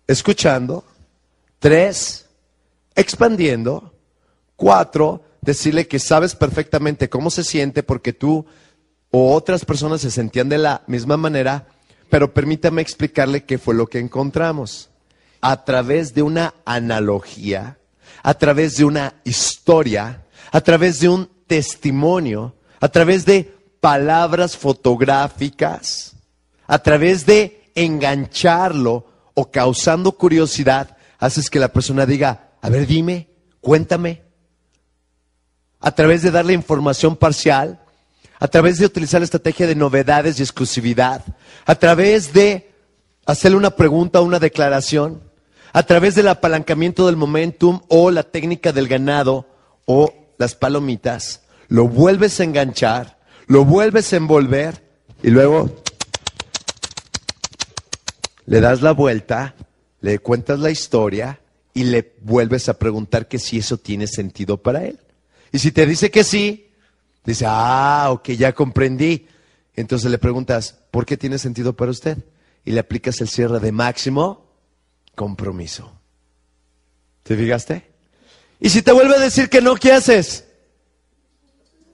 [0.06, 0.84] escuchando.
[1.60, 2.27] Tres,
[2.98, 3.94] expandiendo.
[4.58, 8.46] Cuatro, decirle que sabes perfectamente cómo se siente porque tú
[9.12, 11.68] o otras personas se sentían de la misma manera,
[12.10, 14.90] pero permítame explicarle qué fue lo que encontramos.
[15.40, 17.78] A través de una analogía,
[18.24, 26.16] a través de una historia, a través de un testimonio, a través de palabras fotográficas,
[26.66, 29.06] a través de engancharlo
[29.36, 33.30] o causando curiosidad, haces que la persona diga, a ver, dime,
[33.62, 34.24] cuéntame.
[35.80, 37.80] A través de darle información parcial,
[38.40, 41.24] a través de utilizar la estrategia de novedades y exclusividad,
[41.66, 42.72] a través de
[43.26, 45.22] hacerle una pregunta o una declaración,
[45.74, 49.48] a través del apalancamiento del momentum o la técnica del ganado
[49.86, 54.84] o las palomitas, lo vuelves a enganchar, lo vuelves a envolver
[55.22, 55.84] y luego
[58.46, 59.56] le das la vuelta,
[60.00, 61.40] le cuentas la historia
[61.78, 65.00] y le vuelves a preguntar que si eso tiene sentido para él.
[65.52, 66.72] Y si te dice que sí,
[67.24, 69.28] dice, ah, ok, ya comprendí.
[69.76, 72.18] Entonces le preguntas, ¿por qué tiene sentido para usted?
[72.66, 74.48] Y le aplicas el cierre de máximo
[75.14, 75.92] compromiso.
[77.22, 77.86] ¿Te fijaste?
[78.60, 80.46] Y si te vuelve a decir que no, ¿qué haces?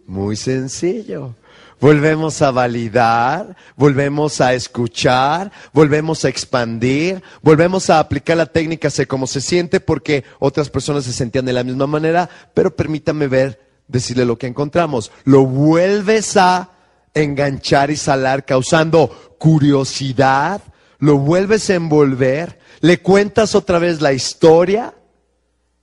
[0.07, 1.35] Muy sencillo.
[1.83, 9.05] Volvemos a validar, volvemos a escuchar, volvemos a expandir, volvemos a aplicar la técnica sé
[9.05, 13.59] cómo se siente porque otras personas se sentían de la misma manera, pero permítame ver,
[13.89, 15.11] decirle lo que encontramos.
[15.25, 16.69] Lo vuelves a
[17.13, 20.61] enganchar y salar causando curiosidad,
[20.99, 24.93] lo vuelves a envolver, le cuentas otra vez la historia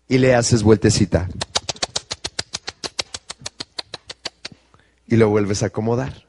[0.08, 1.28] y le haces vueltecita.
[5.10, 6.24] Y lo vuelves a acomodar.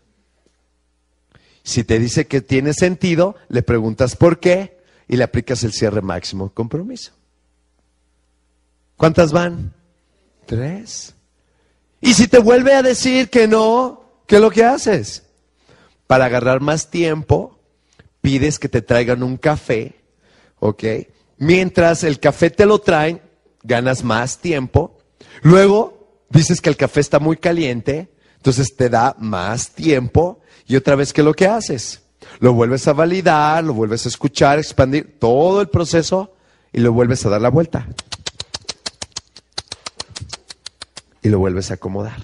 [1.63, 6.02] Si te dice que tiene sentido, le preguntas por qué y le aplicas el cierre
[6.02, 7.13] máximo compromiso.
[8.98, 9.74] ¿Cuántas van?
[10.48, 11.13] Tres.
[12.02, 15.24] Y si te vuelve a decir que no, ¿qué es lo que haces?
[16.08, 17.60] Para agarrar más tiempo,
[18.22, 20.02] pides que te traigan un café,
[20.60, 20.84] ¿ok?
[21.38, 23.22] Mientras el café te lo traen,
[23.62, 24.98] ganas más tiempo.
[25.44, 28.10] Luego dices que el café está muy caliente,
[28.42, 32.02] entonces te da más tiempo y otra vez, ¿qué es lo que haces?
[32.40, 36.34] Lo vuelves a validar, lo vuelves a escuchar, expandir todo el proceso
[36.74, 37.88] y lo vuelves a dar la vuelta.
[41.22, 42.20] Y lo vuelves a acomodar.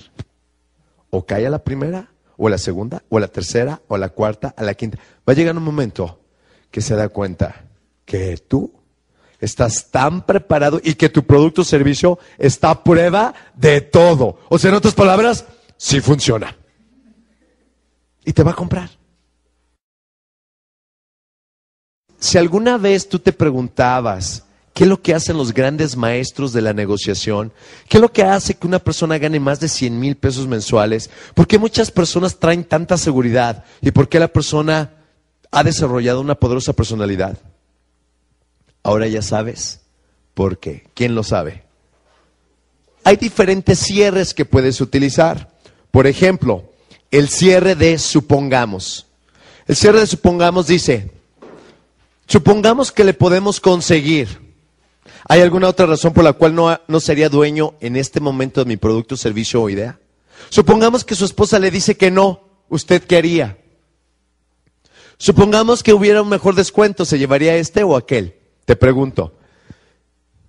[1.11, 3.99] O cae a la primera, o a la segunda, o a la tercera, o a
[3.99, 4.97] la cuarta, a la quinta.
[4.97, 6.19] Va a llegar un momento
[6.71, 7.63] que se da cuenta
[8.05, 8.73] que tú
[9.39, 14.39] estás tan preparado y que tu producto o servicio está a prueba de todo.
[14.49, 15.45] O sea, en otras palabras,
[15.77, 16.55] sí funciona.
[18.25, 18.89] Y te va a comprar.
[22.19, 26.61] Si alguna vez tú te preguntabas, ¿qué es lo que hacen los grandes maestros de
[26.61, 27.53] la negociación?
[27.87, 31.09] ¿Qué es lo que hace que una persona gane más de 100 mil pesos mensuales?
[31.35, 33.63] ¿Por qué muchas personas traen tanta seguridad?
[33.81, 34.93] ¿Y por qué la persona
[35.51, 37.37] ha desarrollado una poderosa personalidad?
[38.83, 39.81] Ahora ya sabes
[40.33, 40.87] por qué.
[40.93, 41.63] ¿Quién lo sabe?
[43.03, 45.56] Hay diferentes cierres que puedes utilizar.
[45.91, 46.63] Por ejemplo,
[47.11, 49.07] el cierre de supongamos.
[49.65, 51.11] El cierre de supongamos dice,
[52.27, 54.47] supongamos que le podemos conseguir.
[55.29, 58.67] ¿Hay alguna otra razón por la cual no, no sería dueño en este momento de
[58.67, 59.99] mi producto, servicio o idea?
[60.49, 63.57] Supongamos que su esposa le dice que no, ¿usted qué haría?
[65.17, 68.35] Supongamos que hubiera un mejor descuento, ¿se llevaría este o aquel?
[68.65, 69.33] Te pregunto.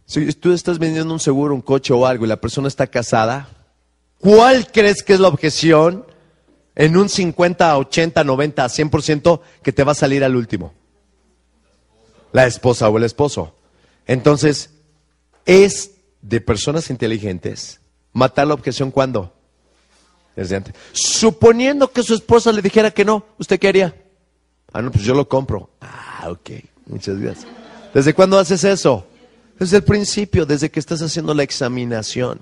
[0.05, 3.49] Si tú estás vendiendo un seguro, un coche o algo y la persona está casada,
[4.19, 6.05] ¿Cuál crees que es la objeción
[6.75, 10.75] en un 50, 80, 90, 100% que te va a salir al último?
[12.33, 13.55] La esposa o el esposo.
[14.07, 14.71] Entonces,
[15.47, 17.81] es de personas inteligentes
[18.13, 19.33] matar la objeción cuando?
[20.37, 20.75] Desde antes.
[20.93, 23.95] Suponiendo que su esposa le dijera que no, ¿usted qué haría?
[24.73, 25.71] Ah, no, pues yo lo compro.
[25.81, 26.51] Ah, ok,
[26.87, 27.47] muchas gracias.
[27.95, 29.07] ¿Desde cuándo haces eso?
[29.59, 32.41] Desde el principio, desde que estás haciendo la examinación.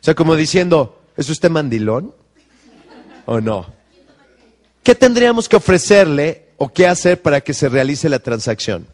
[0.00, 2.14] O sea, como diciendo, ¿es usted mandilón?
[3.26, 3.66] ¿O no?
[4.82, 8.86] ¿Qué tendríamos que ofrecerle o qué hacer para que se realice la transacción?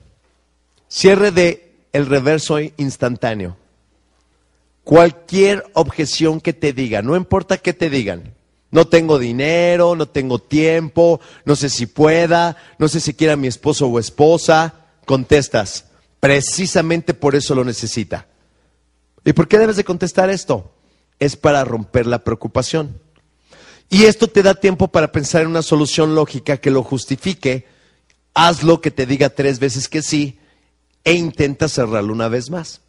[0.88, 3.56] Cierre de el reverso instantáneo.
[4.82, 8.34] Cualquier objeción que te digan, no importa qué te digan.
[8.70, 13.46] No tengo dinero, no tengo tiempo, no sé si pueda, no sé si quiera mi
[13.46, 14.74] esposo o esposa.
[15.06, 15.84] Contestas,
[16.18, 18.26] precisamente por eso lo necesita.
[19.24, 20.73] ¿Y por qué debes de contestar esto?
[21.24, 23.00] Es para romper la preocupación.
[23.88, 27.66] Y esto te da tiempo para pensar en una solución lógica que lo justifique.
[28.34, 30.38] Hazlo que te diga tres veces que sí
[31.02, 32.82] e intenta cerrarlo una vez más.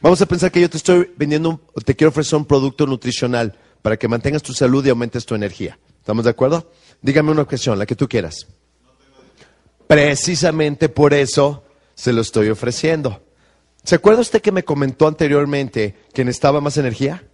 [0.00, 3.98] Vamos a pensar que yo te estoy vendiendo, te quiero ofrecer un producto nutricional para
[3.98, 5.78] que mantengas tu salud y aumentes tu energía.
[5.98, 6.70] ¿Estamos de acuerdo?
[7.02, 8.46] Dígame una ocasión, la que tú quieras.
[9.86, 13.22] Precisamente por eso se lo estoy ofreciendo.
[13.82, 17.28] ¿Se acuerda usted que me comentó anteriormente que necesitaba más energía?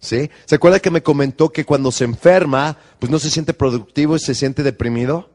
[0.00, 0.30] ¿Sí?
[0.44, 4.20] ¿Se acuerda que me comentó que cuando se enferma, pues no se siente productivo y
[4.20, 5.30] se siente deprimido?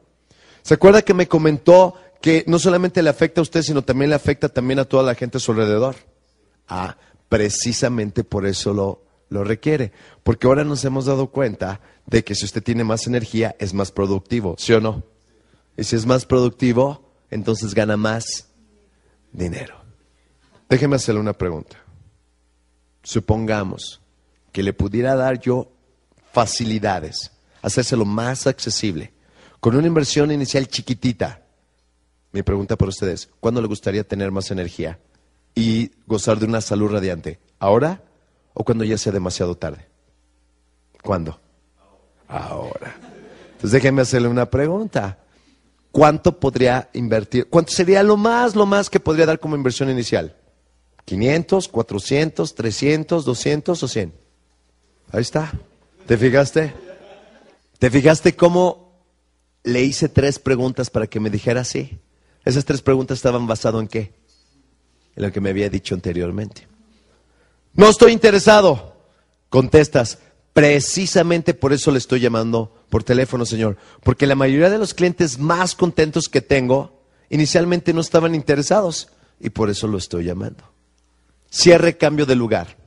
[0.62, 4.16] ¿Se acuerda que me comentó que no solamente le afecta a usted, sino también le
[4.16, 5.96] afecta también a toda la gente a su alrededor?
[6.70, 6.98] Ah,
[7.28, 9.92] precisamente por eso lo, lo requiere.
[10.24, 13.92] Porque ahora nos hemos dado cuenta de que si usted tiene más energía, es más
[13.92, 15.04] productivo, ¿sí o no?
[15.76, 18.48] Y si es más productivo, entonces gana más
[19.34, 19.76] dinero.
[20.70, 21.78] Déjeme hacerle una pregunta.
[23.04, 24.03] Supongamos
[24.54, 25.74] que le pudiera dar yo
[26.32, 29.12] facilidades, hacérselo más accesible,
[29.60, 31.42] con una inversión inicial chiquitita.
[32.32, 35.00] Mi pregunta para ustedes, ¿cuándo le gustaría tener más energía
[35.56, 37.40] y gozar de una salud radiante?
[37.60, 38.04] ¿Ahora
[38.54, 39.88] o cuando ya sea demasiado tarde?
[41.02, 41.40] ¿Cuándo?
[42.28, 42.96] Ahora.
[43.54, 45.20] Entonces déjenme hacerle una pregunta.
[45.92, 47.48] ¿Cuánto podría invertir?
[47.50, 50.36] ¿Cuánto sería lo más, lo más que podría dar como inversión inicial?
[51.06, 54.23] ¿500, 400, 300, 200 o 100?
[55.12, 55.52] Ahí está.
[56.08, 56.74] ¿Te fijaste?
[57.80, 59.04] ¿Te fijaste cómo
[59.64, 62.00] le hice tres preguntas para que me dijera sí?
[62.46, 64.14] Esas tres preguntas estaban basadas en qué?
[65.16, 66.68] En lo que me había dicho anteriormente.
[67.74, 68.94] No estoy interesado.
[69.50, 70.20] Contestas,
[70.52, 73.78] precisamente por eso le estoy llamando por teléfono, señor.
[74.04, 79.50] Porque la mayoría de los clientes más contentos que tengo inicialmente no estaban interesados y
[79.50, 80.64] por eso lo estoy llamando.
[81.50, 82.83] Cierre cambio de lugar.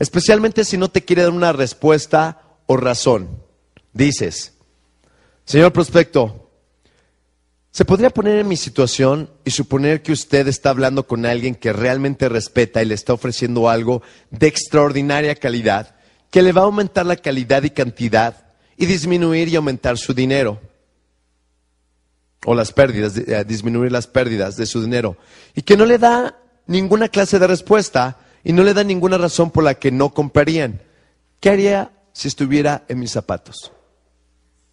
[0.00, 3.44] Especialmente si no te quiere dar una respuesta o razón.
[3.92, 4.54] Dices,
[5.44, 6.50] señor prospecto,
[7.72, 11.72] ¿Se podría poner en mi situación y suponer que usted está hablando con alguien que
[11.72, 15.94] realmente respeta y le está ofreciendo algo de extraordinaria calidad,
[16.32, 20.60] que le va a aumentar la calidad y cantidad y disminuir y aumentar su dinero?
[22.44, 25.16] O las pérdidas, eh, disminuir las pérdidas de su dinero.
[25.54, 29.50] Y que no le da ninguna clase de respuesta y no le da ninguna razón
[29.50, 30.80] por la que no comprarían.
[31.40, 33.72] ¿Qué haría si estuviera en mis zapatos?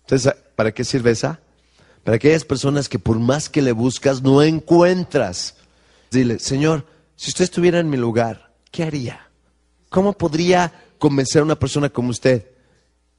[0.02, 1.40] Entonces, ¿para qué sirve esa?
[2.04, 5.56] Para aquellas personas que por más que le buscas no encuentras.
[6.12, 9.28] Dile, Señor, si usted estuviera en mi lugar, ¿qué haría?
[9.90, 12.46] ¿Cómo podría convencer a una persona como usted?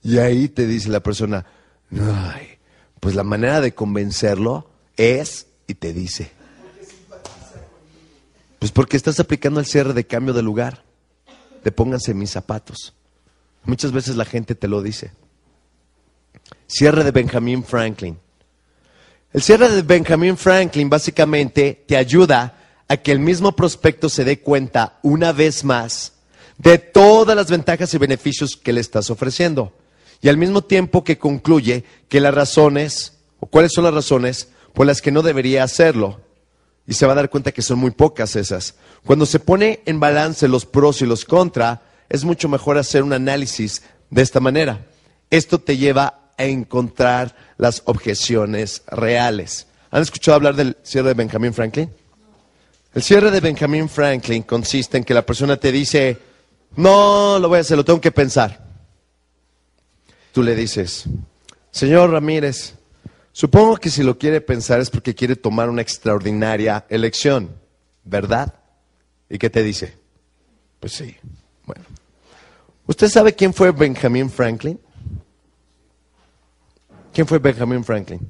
[0.03, 1.45] Y ahí te dice la persona,
[1.93, 2.59] ay,
[3.01, 6.33] pues la manera de convencerlo es, y te dice,
[8.79, 10.85] porque estás aplicando el cierre de cambio de lugar,
[11.65, 12.95] de pónganse mis zapatos.
[13.65, 15.11] Muchas veces la gente te lo dice.
[16.69, 18.17] Cierre de Benjamin Franklin.
[19.33, 24.39] El cierre de Benjamin Franklin básicamente te ayuda a que el mismo prospecto se dé
[24.39, 26.13] cuenta una vez más
[26.57, 29.73] de todas las ventajas y beneficios que le estás ofreciendo.
[30.21, 34.87] Y al mismo tiempo que concluye que las razones, o cuáles son las razones por
[34.87, 36.28] las que no debería hacerlo.
[36.89, 38.75] Y se va a dar cuenta que son muy pocas esas.
[39.05, 43.13] Cuando se pone en balance los pros y los contra, es mucho mejor hacer un
[43.13, 44.87] análisis de esta manera.
[45.29, 49.67] Esto te lleva a encontrar las objeciones reales.
[49.91, 51.91] ¿Han escuchado hablar del cierre de Benjamin Franklin?
[52.95, 56.17] El cierre de Benjamin Franklin consiste en que la persona te dice,
[56.75, 58.67] no lo voy a hacer, lo tengo que pensar.
[60.33, 61.05] Tú le dices,
[61.71, 62.78] señor Ramírez,
[63.39, 67.55] supongo que si lo quiere pensar es porque quiere tomar una extraordinaria elección,
[68.03, 68.53] ¿verdad?
[69.31, 69.97] ¿Y qué te dice?
[70.81, 71.15] Pues sí,
[71.65, 71.85] bueno.
[72.89, 74.81] ¿Usted sabe quién fue Benjamin Franklin?
[77.13, 78.29] ¿Quién fue Benjamin Franklin?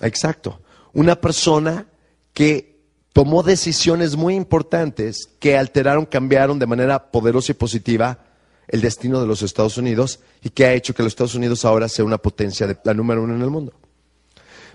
[0.00, 0.60] Exacto.
[0.92, 1.86] Una persona
[2.32, 2.80] que
[3.12, 8.24] tomó decisiones muy importantes que alteraron, cambiaron de manera poderosa y positiva
[8.68, 11.88] el destino de los Estados Unidos y que ha hecho que los Estados Unidos ahora
[11.88, 13.72] sea una potencia de la número uno en el mundo.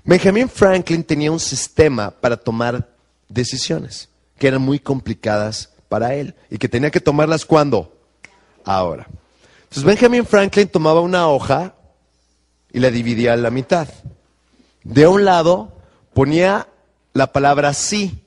[0.03, 2.89] Benjamin Franklin tenía un sistema para tomar
[3.29, 4.09] decisiones.
[4.37, 7.95] que eran muy complicadas para él y que tenía que tomarlas cuando?
[8.65, 9.07] Ahora.
[9.63, 11.75] Entonces Benjamin Franklin tomaba una hoja
[12.73, 13.87] y la dividía a la mitad.
[14.83, 15.77] De un lado
[16.13, 16.67] ponía
[17.13, 18.23] la palabra sí,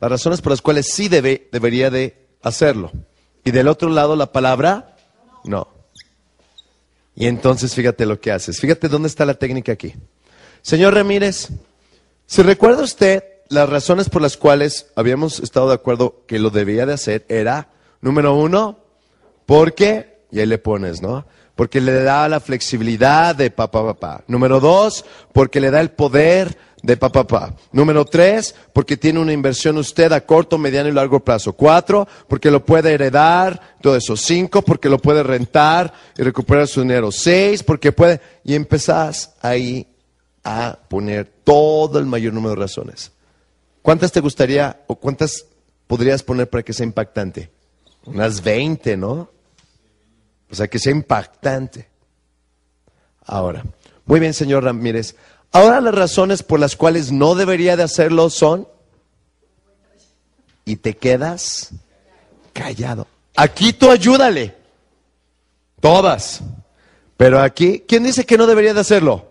[0.00, 2.92] las razones por las cuales sí debe, debería de hacerlo.
[3.44, 4.96] Y del otro lado la palabra
[5.44, 5.68] no.
[7.14, 8.60] Y entonces fíjate lo que haces.
[8.60, 9.94] Fíjate dónde está la técnica aquí.
[10.62, 11.48] Señor Ramírez,
[12.26, 16.86] si recuerda usted las razones por las cuales habíamos estado de acuerdo que lo debía
[16.86, 17.68] de hacer, era,
[18.00, 18.78] número uno,
[19.46, 21.26] porque, y ahí le pones, ¿no?
[21.56, 24.24] Porque le da la flexibilidad de papá, papá.
[24.28, 27.54] Número dos, porque le da el poder de papá, papá.
[27.72, 31.52] Número tres, porque tiene una inversión usted a corto, mediano y largo plazo.
[31.52, 34.16] Cuatro, porque lo puede heredar, todo eso.
[34.16, 37.10] Cinco, porque lo puede rentar y recuperar su dinero.
[37.10, 39.86] Seis, porque puede, y empezás ahí
[40.44, 43.12] a poner todo el mayor número de razones.
[43.82, 45.46] ¿Cuántas te gustaría o cuántas
[45.86, 47.50] podrías poner para que sea impactante?
[48.04, 49.30] Unas 20, ¿no?
[50.50, 51.88] O sea, que sea impactante.
[53.24, 53.64] Ahora,
[54.06, 55.14] muy bien, señor Ramírez.
[55.52, 58.68] Ahora las razones por las cuales no debería de hacerlo son
[60.64, 61.70] y te quedas
[62.52, 63.06] callado.
[63.36, 64.54] Aquí tú ayúdale.
[65.80, 66.40] Todas.
[67.16, 69.30] Pero aquí, ¿quién dice que no debería de hacerlo?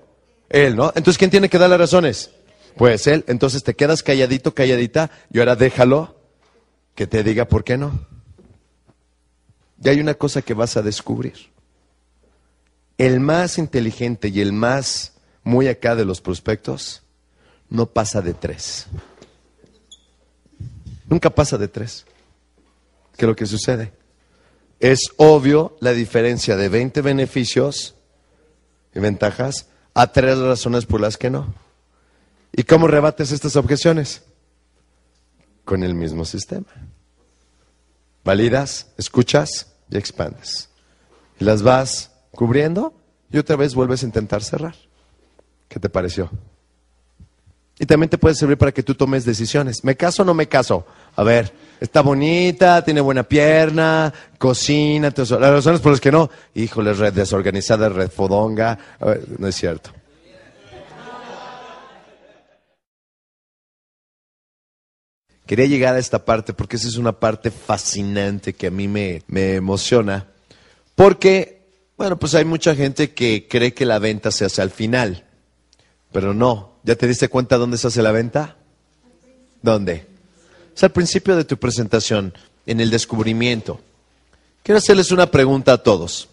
[0.49, 0.87] Él, ¿no?
[0.95, 2.31] Entonces, ¿quién tiene que dar las razones?
[2.75, 3.23] Pues él.
[3.27, 6.15] Entonces te quedas calladito, calladita, y ahora déjalo
[6.95, 8.07] que te diga por qué no.
[9.83, 11.51] Y hay una cosa que vas a descubrir.
[12.97, 15.13] El más inteligente y el más
[15.47, 17.03] muy acá de los prospectos
[17.69, 18.87] no pasa de tres.
[21.07, 22.05] Nunca pasa de tres.
[23.15, 23.93] ¿Qué es lo que sucede?
[24.81, 27.95] Es obvio la diferencia de 20 beneficios
[28.93, 31.53] y ventajas a tres razones por las que no.
[32.51, 34.23] ¿Y cómo rebates estas objeciones?
[35.63, 36.67] Con el mismo sistema.
[38.25, 40.69] Validas, escuchas y expandes.
[41.39, 42.93] Y las vas cubriendo
[43.31, 44.75] y otra vez vuelves a intentar cerrar.
[45.67, 46.29] ¿Qué te pareció?
[47.79, 49.83] Y también te puede servir para que tú tomes decisiones.
[49.83, 50.85] ¿Me caso o no me caso?
[51.15, 56.29] A ver, está bonita, tiene buena pierna, cocina, las razones por las que no.
[56.55, 58.79] Híjole, red desorganizada, red fodonga.
[59.37, 59.91] no es cierto.
[65.45, 69.21] Quería llegar a esta parte porque esa es una parte fascinante que a mí me,
[69.27, 70.27] me emociona.
[70.95, 71.61] Porque,
[71.95, 75.26] bueno, pues hay mucha gente que cree que la venta se hace al final.
[76.11, 76.77] Pero no.
[76.83, 78.55] ¿Ya te diste cuenta dónde se hace la venta?
[79.61, 80.07] ¿Dónde?
[80.75, 82.33] Es al principio de tu presentación,
[82.65, 83.79] en el descubrimiento.
[84.63, 86.29] Quiero hacerles una pregunta a todos.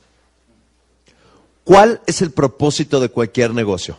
[1.65, 3.99] ¿Cuál es el propósito de cualquier negocio?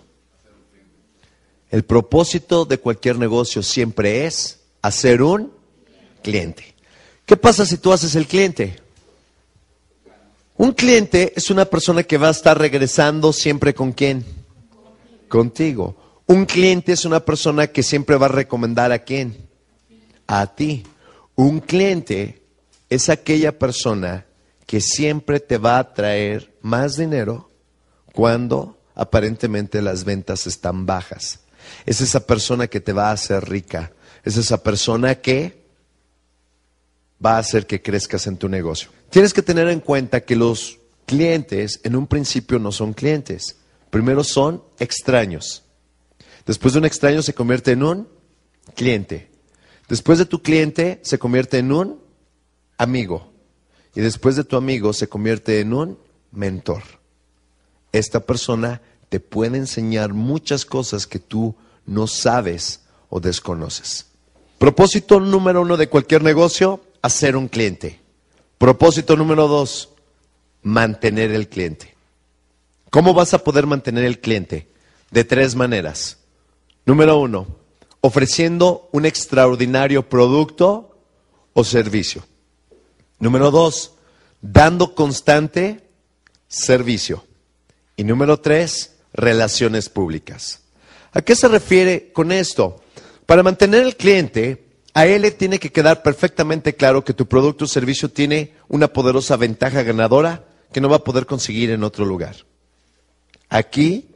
[1.72, 5.52] El propósito de cualquier negocio siempre es hacer un
[6.22, 6.76] cliente.
[7.26, 8.80] ¿Qué pasa si tú haces el cliente?
[10.58, 14.24] Un cliente es una persona que va a estar regresando siempre con quién?
[15.28, 16.24] Contigo.
[16.28, 19.50] Un cliente es una persona que siempre va a recomendar a quién?
[20.28, 20.84] A ti.
[21.36, 22.42] Un cliente
[22.90, 24.26] es aquella persona
[24.66, 27.52] que siempre te va a traer más dinero
[28.14, 31.42] cuando aparentemente las ventas están bajas.
[31.86, 33.92] Es esa persona que te va a hacer rica
[34.26, 35.64] es esa persona que
[37.24, 38.90] va a hacer que crezcas en tu negocio.
[39.12, 43.58] Tienes que tener en cuenta que los clientes en un principio no son clientes.
[43.96, 45.64] Primero son extraños.
[46.46, 48.10] Después de un extraño se convierte en un
[48.76, 49.32] cliente.
[49.88, 52.02] Después de tu cliente se convierte en un
[52.78, 53.32] amigo.
[53.96, 55.98] Y después de tu amigo se convierte en un
[56.34, 56.84] mentor.
[57.94, 64.08] Esta persona te puede enseñar muchas cosas que tú no sabes o desconoces.
[64.58, 68.02] Propósito número uno de cualquier negocio, hacer un cliente.
[68.58, 69.88] Propósito número dos,
[70.64, 71.95] mantener el cliente.
[72.90, 74.68] ¿Cómo vas a poder mantener el cliente?
[75.12, 76.18] De tres maneras.
[76.86, 77.48] Número uno,
[78.02, 80.98] ofreciendo un extraordinario producto
[81.54, 82.24] o servicio.
[83.20, 83.94] Número dos,
[84.42, 85.90] dando constante
[86.48, 87.26] servicio.
[87.96, 90.62] Y número tres, relaciones públicas.
[91.14, 92.84] ¿A qué se refiere con esto?
[93.26, 97.66] Para mantener el cliente, a él le tiene que quedar perfectamente claro que tu producto
[97.66, 102.06] o servicio tiene una poderosa ventaja ganadora que no va a poder conseguir en otro
[102.06, 102.45] lugar.
[103.50, 104.10] Aquí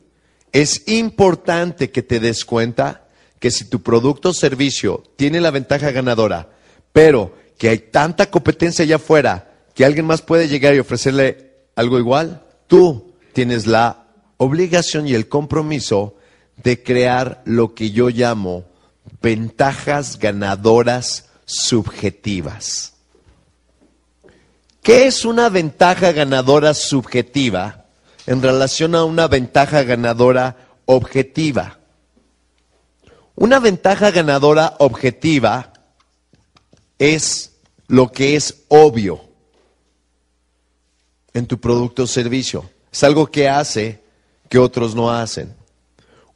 [0.52, 3.08] es importante que te des cuenta
[3.40, 6.50] que si tu producto o servicio tiene la ventaja ganadora,
[6.92, 12.00] pero que hay tanta competencia allá afuera que alguien más puede llegar y ofrecerle algo
[12.00, 14.08] igual, tú tienes la
[14.38, 16.16] obligación y el compromiso
[16.58, 18.66] de crear lo que yo llamo
[19.22, 22.94] ventajas ganadoras subjetivas.
[24.82, 27.86] ¿Qué es una ventaja ganadora subjetiva
[28.30, 30.56] en relación a una ventaja ganadora
[30.86, 31.80] objetiva?
[33.34, 35.74] Una ventaja ganadora objetiva
[37.00, 37.54] es
[37.88, 39.20] lo que es obvio
[41.34, 42.70] en tu producto o servicio.
[42.92, 44.04] Es algo que hace
[44.48, 45.56] que otros no hacen.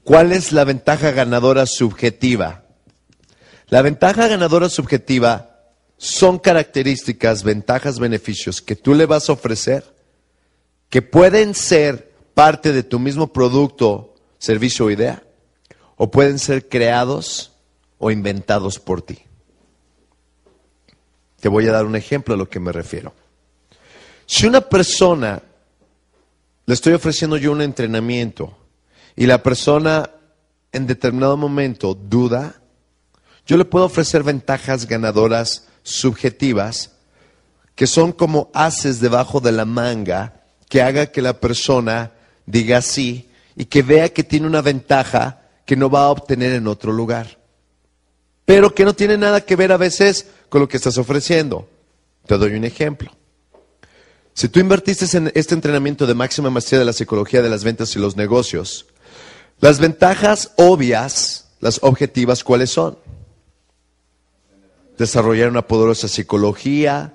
[0.04, 2.64] ¿Cuál es la ventaja ganadora subjetiva?
[3.68, 5.60] La ventaja ganadora subjetiva
[5.98, 9.93] son características, ventajas, beneficios que tú le vas a ofrecer
[10.94, 15.24] que pueden ser parte de tu mismo producto, servicio o idea,
[15.96, 17.54] o pueden ser creados
[17.98, 19.18] o inventados por ti.
[21.40, 23.12] Te voy a dar un ejemplo a lo que me refiero.
[24.28, 25.42] Si una persona
[26.68, 28.56] le estoy ofreciendo yo un entrenamiento
[29.16, 30.12] y la persona
[30.72, 32.62] en determinado momento duda,
[33.48, 36.92] yo le puedo ofrecer ventajas ganadoras subjetivas
[37.74, 40.42] que son como haces debajo de la manga
[40.74, 42.14] que haga que la persona
[42.48, 46.66] diga sí y que vea que tiene una ventaja que no va a obtener en
[46.66, 47.38] otro lugar.
[48.44, 51.70] Pero que no tiene nada que ver a veces con lo que estás ofreciendo.
[52.26, 53.12] Te doy un ejemplo.
[54.34, 57.96] Si tú invertiste en este entrenamiento de máxima maestría de la psicología de las ventas
[57.96, 58.88] y los negocios,
[59.60, 62.98] las ventajas obvias, las objetivas, ¿cuáles son?
[64.98, 67.14] Desarrollar una poderosa psicología,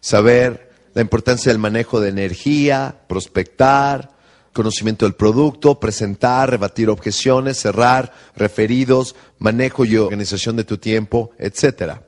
[0.00, 0.65] saber
[0.96, 4.12] la importancia del manejo de energía, prospectar,
[4.54, 12.02] conocimiento del producto, presentar, rebatir objeciones, cerrar, referidos, manejo y organización de tu tiempo, etcétera.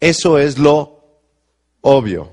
[0.00, 1.20] Eso es lo
[1.82, 2.30] obvio.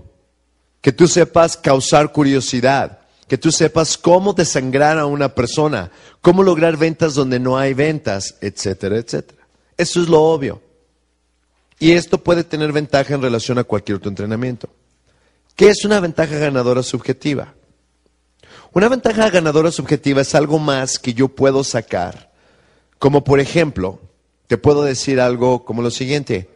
[0.79, 6.77] Que tú sepas causar curiosidad, que tú sepas cómo desangrar a una persona, cómo lograr
[6.77, 9.45] ventas donde no hay ventas, etcétera, etcétera.
[9.75, 10.61] Eso es lo obvio.
[11.77, 14.69] Y esto puede tener ventaja en relación a cualquier otro entrenamiento.
[15.55, 17.53] ¿Qué es una ventaja ganadora subjetiva?
[18.73, 22.31] Una ventaja ganadora subjetiva es algo más que yo puedo sacar.
[22.97, 23.99] Como por ejemplo,
[24.47, 26.49] te puedo decir algo como lo siguiente.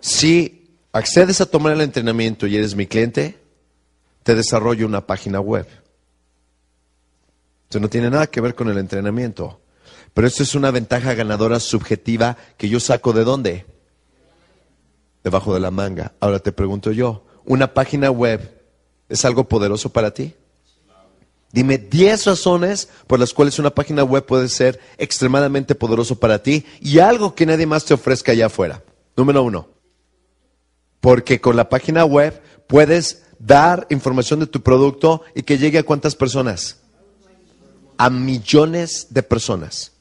[0.00, 3.38] Si accedes a tomar el entrenamiento y eres mi cliente,
[4.22, 5.66] te desarrollo una página web.
[7.64, 9.60] Esto no tiene nada que ver con el entrenamiento.
[10.14, 13.66] Pero esto es una ventaja ganadora subjetiva que yo saco de dónde?
[15.22, 16.14] Debajo de la manga.
[16.20, 18.62] Ahora te pregunto yo, ¿una página web
[19.08, 20.34] es algo poderoso para ti?
[21.52, 26.64] Dime 10 razones por las cuales una página web puede ser extremadamente poderoso para ti
[26.80, 28.84] y algo que nadie más te ofrezca allá afuera.
[29.16, 29.68] Número uno,
[31.00, 35.82] porque con la página web puedes dar información de tu producto y que llegue a
[35.82, 36.78] cuántas personas?
[37.96, 39.92] A millones de personas.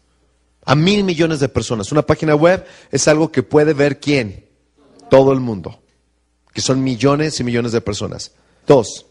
[0.66, 1.92] A mil millones de personas.
[1.92, 4.46] Una página web es algo que puede ver quién?
[5.10, 5.80] Todo el mundo.
[6.60, 8.34] Que son millones y millones de personas.
[8.68, 9.06] Dos.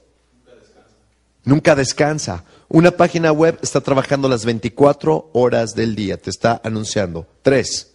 [1.45, 2.45] Nunca descansa.
[2.69, 6.19] Una página web está trabajando las 24 horas del día.
[6.19, 7.27] Te está anunciando.
[7.41, 7.93] Tres.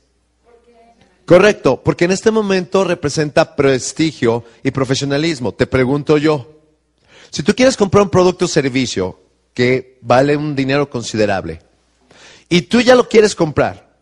[1.28, 5.52] Correcto, porque en este momento representa prestigio y profesionalismo.
[5.54, 6.64] Te pregunto yo,
[7.30, 9.20] si tú quieres comprar un producto o servicio
[9.54, 11.62] que vale un dinero considerable
[12.50, 13.94] y tú ya lo quieres comprar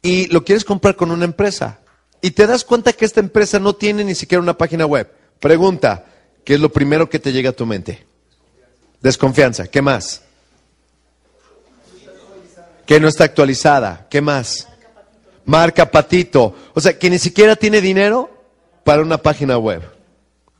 [0.00, 1.80] y lo quieres comprar con una empresa
[2.26, 5.08] y te das cuenta que esta empresa no tiene ni siquiera una página web,
[5.38, 6.06] pregunta,
[6.44, 8.04] ¿qué es lo primero que te llega a tu mente?
[9.00, 10.22] Desconfianza, ¿qué más?
[12.84, 14.66] Que no está actualizada, ¿qué más?
[15.44, 16.52] marca Patito.
[16.74, 18.28] O sea, que ni siquiera tiene dinero
[18.82, 19.82] para una página web,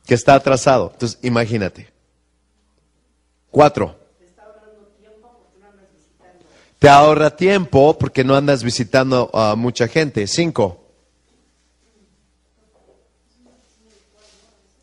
[0.05, 0.91] que está atrasado.
[0.93, 1.89] Entonces, imagínate.
[3.51, 3.99] Cuatro.
[6.79, 10.27] Te ahorra tiempo porque no andas visitando a mucha gente.
[10.27, 10.86] Cinco.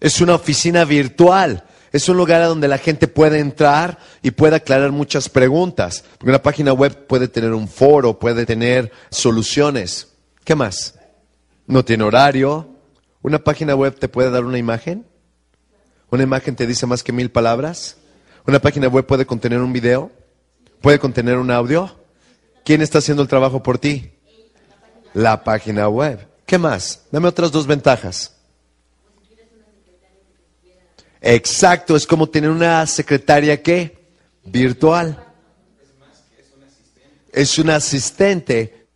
[0.04, 1.64] Es una oficina virtual.
[1.90, 6.04] Es un lugar a donde la gente puede entrar y puede aclarar muchas preguntas.
[6.18, 10.08] Porque una página web puede tener un foro, puede tener soluciones.
[10.44, 10.98] ¿Qué más?
[11.66, 12.68] No tiene horario.
[13.22, 15.06] ¿Una página web te puede dar una imagen?
[16.10, 17.96] ¿Una imagen te dice más que mil palabras?
[18.46, 20.12] ¿Una página web puede contener un video?
[20.82, 21.98] ¿Puede contener un audio?
[22.62, 24.12] ¿Quién está haciendo el trabajo por ti?
[25.14, 26.28] La página web.
[26.44, 27.06] ¿Qué más?
[27.10, 28.34] Dame otras dos ventajas.
[31.26, 33.96] Exacto, es como tener una secretaria que
[34.44, 35.24] virtual.
[37.32, 38.88] Es un asistente.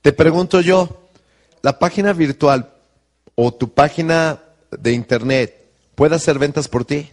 [0.00, 1.08] Te pregunto yo,
[1.60, 2.72] ¿la página virtual
[3.34, 4.40] o tu página
[4.70, 7.10] de internet puede hacer ventas por ti?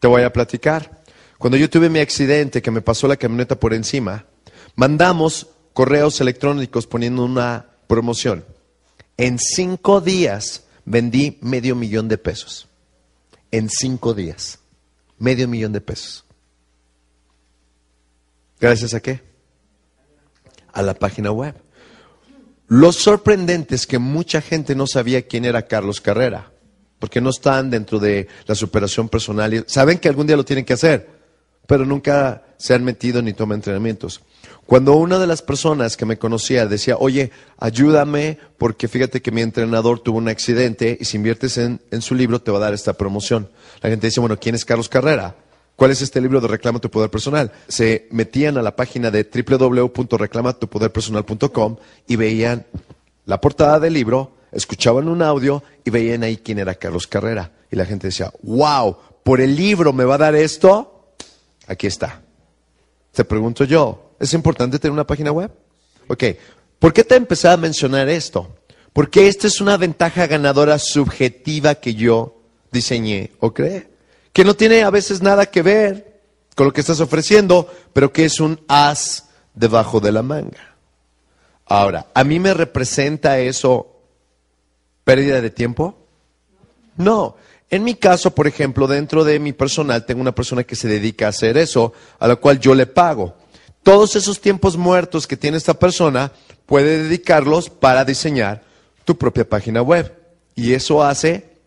[0.00, 1.02] Te voy a platicar.
[1.36, 4.24] Cuando yo tuve mi accidente que me pasó la camioneta por encima,
[4.76, 8.46] mandamos correos electrónicos poniendo una promoción.
[9.18, 12.68] En cinco días vendí medio millón de pesos.
[13.50, 14.58] En cinco días.
[15.18, 16.24] Medio millón de pesos.
[18.60, 19.22] ¿Gracias a qué?
[20.72, 21.54] A la página web.
[22.66, 26.50] Lo sorprendente es que mucha gente no sabía quién era Carlos Carrera,
[26.98, 29.64] porque no están dentro de la superación personal.
[29.68, 31.08] Saben que algún día lo tienen que hacer,
[31.66, 34.22] pero nunca se han metido ni toman entrenamientos.
[34.66, 39.42] Cuando una de las personas que me conocía decía, oye, ayúdame porque fíjate que mi
[39.42, 42.74] entrenador tuvo un accidente y si inviertes en, en, su libro te va a dar
[42.74, 43.50] esta promoción.
[43.82, 45.36] La gente dice, bueno, ¿quién es Carlos Carrera?
[45.76, 47.52] ¿Cuál es este libro de Reclama tu Poder Personal?
[47.68, 52.64] Se metían a la página de www.reclamatupoderpersonal.com y veían
[53.26, 57.50] la portada del libro, escuchaban un audio y veían ahí quién era Carlos Carrera.
[57.70, 61.08] Y la gente decía, wow, por el libro me va a dar esto.
[61.66, 62.22] Aquí está.
[63.12, 65.50] Te pregunto yo, ¿Es importante tener una página web?
[66.08, 66.24] Ok,
[66.78, 68.56] ¿por qué te empecé a mencionar esto?
[68.94, 72.40] Porque esta es una ventaja ganadora subjetiva que yo
[72.72, 73.90] diseñé o creé,
[74.32, 76.22] que no tiene a veces nada que ver
[76.56, 80.74] con lo que estás ofreciendo, pero que es un as debajo de la manga.
[81.66, 83.94] Ahora, ¿a mí me representa eso
[85.04, 85.98] pérdida de tiempo?
[86.96, 87.36] No.
[87.68, 91.26] En mi caso, por ejemplo, dentro de mi personal tengo una persona que se dedica
[91.26, 93.43] a hacer eso, a la cual yo le pago
[93.84, 96.32] todos esos tiempos muertos que tiene esta persona,
[96.66, 98.64] puede dedicarlos para diseñar
[99.04, 100.12] tu propia página web.
[100.56, 101.58] Y eso hace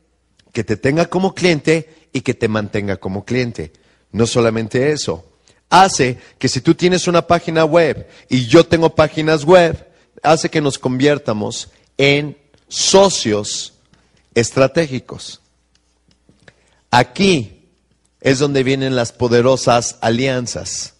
[0.51, 3.71] que te tenga como cliente y que te mantenga como cliente.
[4.11, 5.25] No solamente eso,
[5.69, 9.87] hace que si tú tienes una página web y yo tengo páginas web,
[10.23, 12.35] hace que nos conviertamos en
[12.67, 13.73] socios
[14.33, 15.41] estratégicos.
[16.89, 17.69] Aquí
[18.21, 20.96] es donde vienen las poderosas alianzas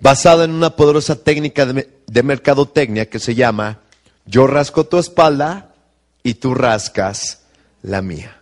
[0.00, 3.80] basada en una poderosa técnica de, mercadotecnia que se llama
[4.26, 5.74] yo rasco tu espalda
[6.22, 7.42] y tú rascas
[7.82, 8.40] la mía.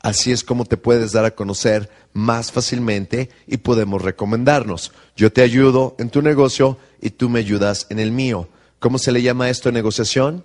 [0.00, 4.92] Así es como te puedes dar a conocer más fácilmente y podemos recomendarnos.
[5.14, 8.48] Yo te ayudo en tu negocio y tú me ayudas en el mío.
[8.78, 10.44] ¿Cómo se le llama esto en negociación?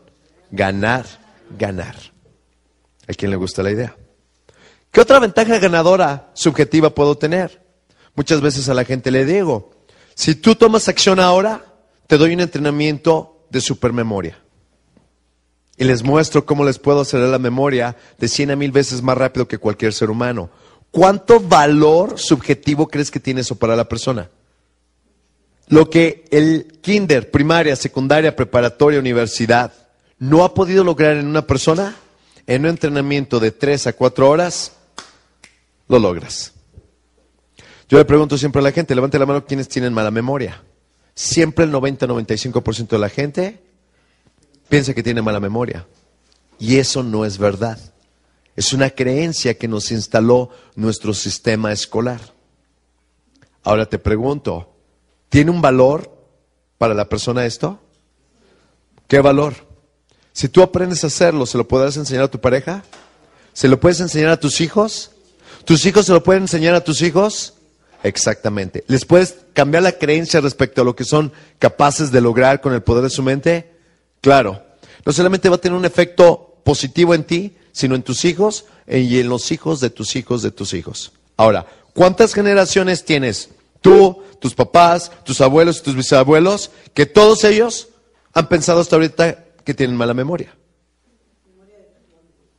[0.51, 1.05] Ganar,
[1.57, 1.95] ganar.
[3.07, 3.95] ¿A quién le gusta la idea?
[4.91, 7.64] ¿Qué otra ventaja ganadora subjetiva puedo tener?
[8.16, 9.72] Muchas veces a la gente le digo,
[10.13, 11.66] si tú tomas acción ahora,
[12.07, 14.39] te doy un entrenamiento de supermemoria.
[15.78, 19.18] Y les muestro cómo les puedo hacer la memoria de 100 a 1000 veces más
[19.18, 20.49] rápido que cualquier ser humano.
[20.89, 24.30] ¿Cuánto valor subjetivo crees que tiene eso para la persona?
[25.68, 29.74] Lo que el kinder, primaria, secundaria, preparatoria, universidad
[30.18, 31.95] no ha podido lograr en una persona,
[32.47, 34.72] en un entrenamiento de 3 a 4 horas,
[35.89, 36.55] lo logras.
[37.88, 40.64] Yo le pregunto siempre a la gente, levante la mano quienes tienen mala memoria.
[41.14, 43.64] Siempre el 90-95% de la gente
[44.68, 45.86] piensa que tiene mala memoria.
[46.60, 47.80] Y eso no es verdad.
[48.56, 52.22] Es una creencia que nos instaló nuestro sistema escolar.
[53.64, 54.74] Ahora te pregunto,
[55.30, 56.12] ¿tiene un valor
[56.78, 57.80] para la persona esto?
[59.08, 59.54] ¿Qué valor?
[60.34, 62.84] Si tú aprendes a hacerlo, ¿se lo podrás enseñar a tu pareja?
[63.54, 65.12] ¿Se lo puedes enseñar a tus hijos?
[65.66, 67.55] ¿Tus hijos se lo pueden enseñar a tus hijos?
[68.06, 68.84] Exactamente.
[68.86, 72.84] ¿Les puedes cambiar la creencia respecto a lo que son capaces de lograr con el
[72.84, 73.72] poder de su mente?
[74.22, 74.62] Claro.
[75.03, 79.20] No solamente va a tener un efecto positivo en ti, sino en tus hijos y
[79.20, 81.14] en los hijos de tus hijos de tus hijos.
[81.36, 83.49] Ahora, ¿cuántas generaciones tienes?
[83.82, 87.88] Tú, tus papás, tus abuelos y tus bisabuelos, que todos ellos
[88.34, 90.56] han pensado hasta ahorita que tienen mala memoria.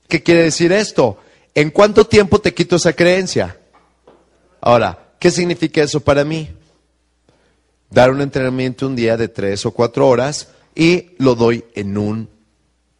[0.09, 1.18] ¿Qué quiere decir esto?
[1.55, 3.61] ¿En cuánto tiempo te quito esa creencia?
[4.61, 6.48] Ahora, ¿Qué significa eso para mí?
[7.90, 12.28] Dar un entrenamiento un día de tres o cuatro horas y lo doy en un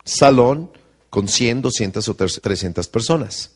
[0.05, 0.71] salón
[1.11, 3.53] con 100, 200 o 300 personas.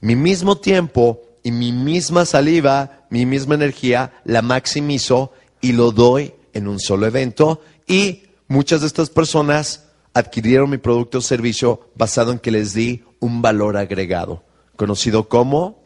[0.00, 6.34] Mi mismo tiempo y mi misma saliva, mi misma energía, la maximizo y lo doy
[6.52, 12.32] en un solo evento y muchas de estas personas adquirieron mi producto o servicio basado
[12.32, 14.44] en que les di un valor agregado,
[14.76, 15.77] conocido como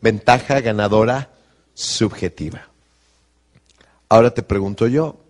[0.00, 1.30] ventaja ganadora
[1.74, 2.68] subjetiva.
[4.08, 5.20] Ahora te pregunto yo,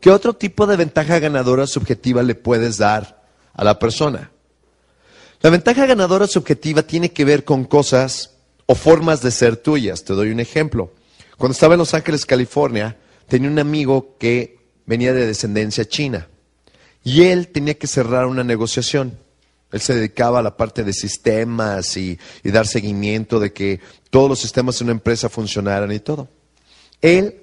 [0.00, 4.30] ¿qué otro tipo de ventaja ganadora subjetiva le puedes dar a la persona?
[5.40, 8.34] La ventaja ganadora subjetiva tiene que ver con cosas
[8.66, 10.04] o formas de ser tuyas.
[10.04, 10.92] Te doy un ejemplo.
[11.36, 12.96] Cuando estaba en Los Ángeles, California,
[13.28, 16.28] tenía un amigo que venía de descendencia china
[17.04, 19.18] y él tenía que cerrar una negociación.
[19.70, 24.38] Él se dedicaba a la parte de sistemas y, dar seguimiento de que todos los
[24.38, 26.28] sistemas de una empresa funcionaran y todo.
[27.02, 27.42] Él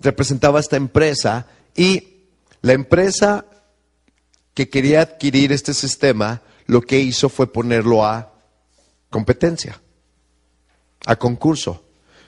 [0.00, 2.06] representaba esta empresa y
[2.62, 3.46] La empresa
[4.52, 8.34] que quería adquirir este sistema, lo que hizo fue ponerlo a
[9.08, 9.80] competencia,
[11.06, 11.82] a concurso.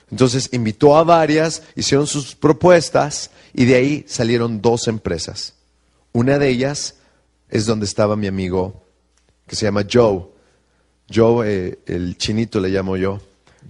[0.09, 5.53] Entonces invitó a varias, hicieron sus propuestas y de ahí salieron dos empresas.
[6.13, 6.95] Una de ellas
[7.49, 8.82] es donde estaba mi amigo
[9.47, 10.25] que se llama Joe.
[11.13, 13.19] Joe, eh, el chinito le llamo yo.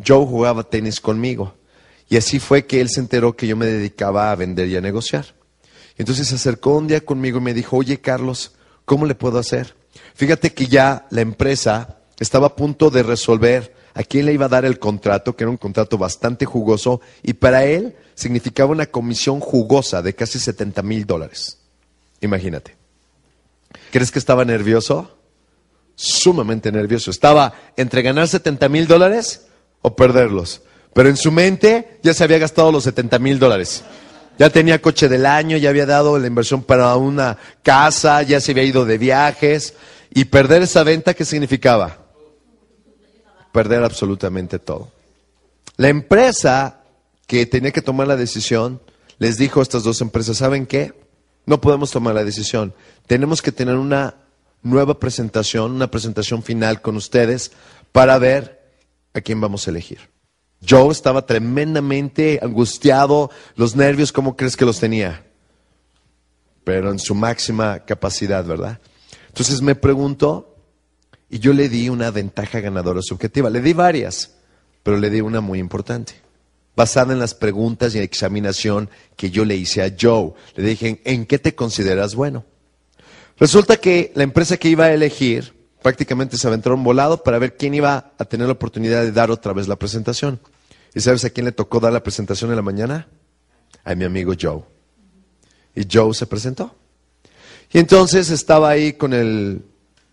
[0.05, 1.55] Joe jugaba tenis conmigo.
[2.09, 4.81] Y así fue que él se enteró que yo me dedicaba a vender y a
[4.81, 5.25] negociar.
[5.97, 8.53] Entonces se acercó un día conmigo y me dijo, oye Carlos,
[8.85, 9.75] ¿cómo le puedo hacer?
[10.15, 14.49] Fíjate que ya la empresa estaba a punto de resolver a quién le iba a
[14.49, 19.39] dar el contrato, que era un contrato bastante jugoso, y para él significaba una comisión
[19.39, 21.59] jugosa de casi 70 mil dólares.
[22.21, 22.75] Imagínate.
[23.91, 25.15] ¿Crees que estaba nervioso?
[26.05, 27.11] Sumamente nervioso.
[27.11, 29.45] Estaba entre ganar 70 mil dólares
[29.81, 30.61] o perderlos.
[30.93, 33.85] Pero en su mente ya se había gastado los 70 mil dólares.
[34.37, 38.51] Ya tenía coche del año, ya había dado la inversión para una casa, ya se
[38.51, 39.75] había ido de viajes.
[40.13, 41.99] Y perder esa venta, ¿qué significaba?
[43.53, 44.91] Perder absolutamente todo.
[45.77, 46.81] La empresa
[47.27, 48.81] que tenía que tomar la decisión
[49.19, 50.91] les dijo a estas dos empresas, ¿saben qué?
[51.45, 52.73] No podemos tomar la decisión.
[53.07, 54.15] Tenemos que tener una
[54.63, 57.51] nueva presentación, una presentación final con ustedes
[57.91, 58.63] para ver
[59.13, 59.99] a quién vamos a elegir.
[60.67, 65.25] Joe estaba tremendamente angustiado, los nervios, ¿cómo crees que los tenía?
[66.63, 68.79] Pero en su máxima capacidad, ¿verdad?
[69.27, 70.55] Entonces me preguntó
[71.29, 73.49] y yo le di una ventaja ganadora subjetiva.
[73.49, 74.35] Le di varias,
[74.83, 76.13] pero le di una muy importante,
[76.75, 80.33] basada en las preguntas y examinación que yo le hice a Joe.
[80.55, 82.45] Le dije, ¿en qué te consideras bueno?
[83.43, 87.73] Resulta que la empresa que iba a elegir prácticamente se aventaron volado para ver quién
[87.73, 90.39] iba a tener la oportunidad de dar otra vez la presentación.
[90.95, 93.09] ¿Y sabes a quién le tocó dar la presentación en la mañana?
[93.83, 94.63] A mi amigo Joe.
[95.75, 96.73] Y Joe se presentó.
[97.73, 99.65] Y entonces estaba ahí con, el,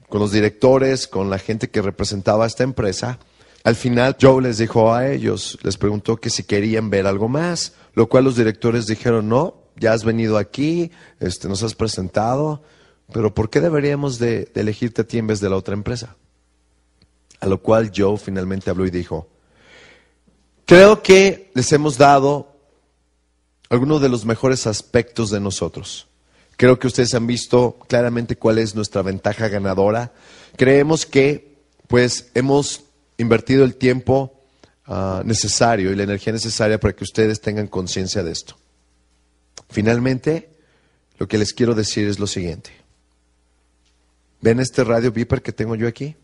[0.08, 3.20] con los directores, con la gente que representaba a esta empresa.
[3.62, 7.74] Al final Joe les dijo a ellos, les preguntó que si querían ver algo más,
[7.94, 12.64] lo cual los directores dijeron, no, ya has venido aquí, este, nos has presentado,
[13.12, 16.16] pero ¿por qué deberíamos de, elegirte a ti en vez de la otra empresa?
[17.40, 19.28] A lo cual Joe finalmente habló y dijo,
[20.66, 22.54] Creo que les hemos dado
[23.70, 26.06] algunos de los mejores aspectos de nosotros.
[26.56, 30.12] Creo que ustedes han visto claramente cuál es nuestra ventaja ganadora.
[30.56, 31.56] Creemos que
[31.88, 32.84] pues hemos
[33.18, 34.32] invertido el tiempo
[34.86, 38.56] uh, necesario y la energía necesaria para que ustedes tengan conciencia de esto.
[39.70, 40.50] Finalmente,
[41.18, 42.79] lo que les quiero decir es lo siguiente.
[44.40, 46.16] ¿Ven este radio Viper que tengo yo aquí?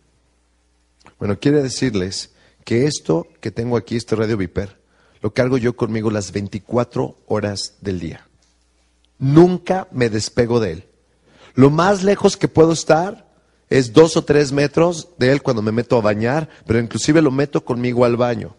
[1.18, 2.30] Bueno, quiere decirles
[2.64, 4.78] que esto que tengo aquí, este radio Viper,
[5.20, 8.26] lo cargo yo conmigo las 24 horas del día.
[9.18, 10.84] Nunca me despego de él.
[11.54, 13.26] Lo más lejos que puedo estar
[13.68, 17.30] es dos o tres metros de él cuando me meto a bañar, pero inclusive lo
[17.30, 18.56] meto conmigo al baño.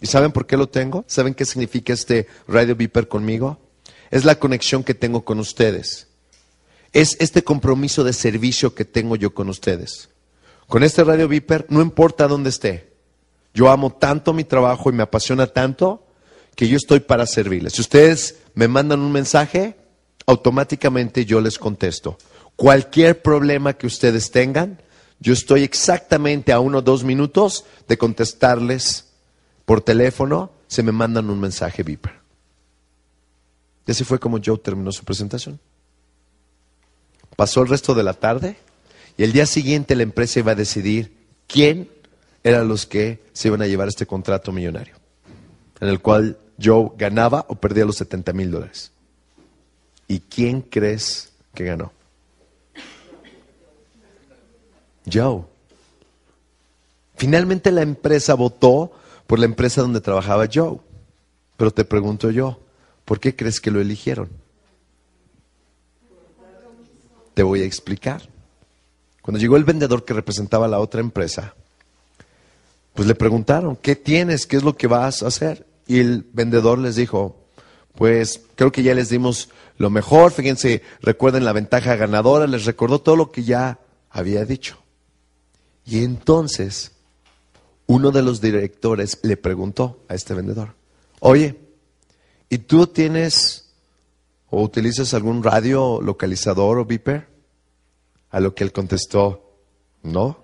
[0.00, 1.04] ¿Y saben por qué lo tengo?
[1.06, 3.58] ¿Saben qué significa este radio Viper conmigo?
[4.10, 6.09] Es la conexión que tengo con ustedes.
[6.92, 10.08] Es este compromiso de servicio que tengo yo con ustedes.
[10.66, 12.92] Con este radio Viper, no importa dónde esté,
[13.52, 16.06] yo amo tanto mi trabajo y me apasiona tanto
[16.54, 17.72] que yo estoy para servirles.
[17.74, 19.76] Si ustedes me mandan un mensaje,
[20.26, 22.18] automáticamente yo les contesto.
[22.56, 24.80] Cualquier problema que ustedes tengan,
[25.18, 29.08] yo estoy exactamente a uno o dos minutos de contestarles
[29.64, 32.20] por teléfono si me mandan un mensaje Viper.
[33.86, 35.58] Y así fue como Joe terminó su presentación.
[37.40, 38.58] Pasó el resto de la tarde
[39.16, 41.16] y el día siguiente la empresa iba a decidir
[41.46, 41.88] quién
[42.44, 44.96] eran los que se iban a llevar este contrato millonario,
[45.80, 48.92] en el cual Joe ganaba o perdía los 70 mil dólares.
[50.06, 51.92] ¿Y quién crees que ganó?
[55.10, 55.44] Joe.
[57.16, 58.92] Finalmente la empresa votó
[59.26, 60.76] por la empresa donde trabajaba Joe.
[61.56, 62.60] Pero te pregunto yo,
[63.06, 64.28] ¿por qué crees que lo eligieron?
[67.40, 68.20] Te voy a explicar.
[69.22, 71.54] Cuando llegó el vendedor que representaba la otra empresa,
[72.92, 74.44] pues le preguntaron, ¿qué tienes?
[74.44, 75.64] ¿Qué es lo que vas a hacer?
[75.86, 77.38] Y el vendedor les dijo,
[77.94, 83.00] pues creo que ya les dimos lo mejor, fíjense, recuerden la ventaja ganadora, les recordó
[83.00, 83.78] todo lo que ya
[84.10, 84.76] había dicho.
[85.86, 86.92] Y entonces
[87.86, 90.74] uno de los directores le preguntó a este vendedor,
[91.20, 91.58] oye,
[92.50, 93.70] ¿y tú tienes
[94.50, 97.29] o utilizas algún radio localizador o beeper?
[98.30, 99.54] A lo que él contestó,
[100.02, 100.42] no.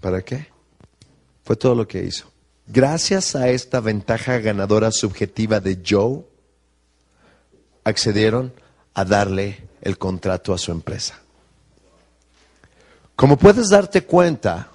[0.00, 0.48] ¿Para qué?
[1.44, 2.30] Fue todo lo que hizo.
[2.66, 6.24] Gracias a esta ventaja ganadora subjetiva de Joe,
[7.84, 8.52] accedieron
[8.94, 11.20] a darle el contrato a su empresa.
[13.14, 14.70] Como puedes darte cuenta,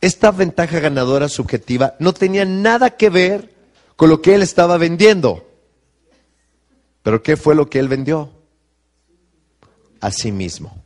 [0.00, 3.52] esta ventaja ganadora subjetiva no tenía nada que ver
[3.96, 5.48] con lo que él estaba vendiendo.
[7.02, 8.30] Pero ¿qué fue lo que él vendió?
[10.00, 10.83] A sí mismo.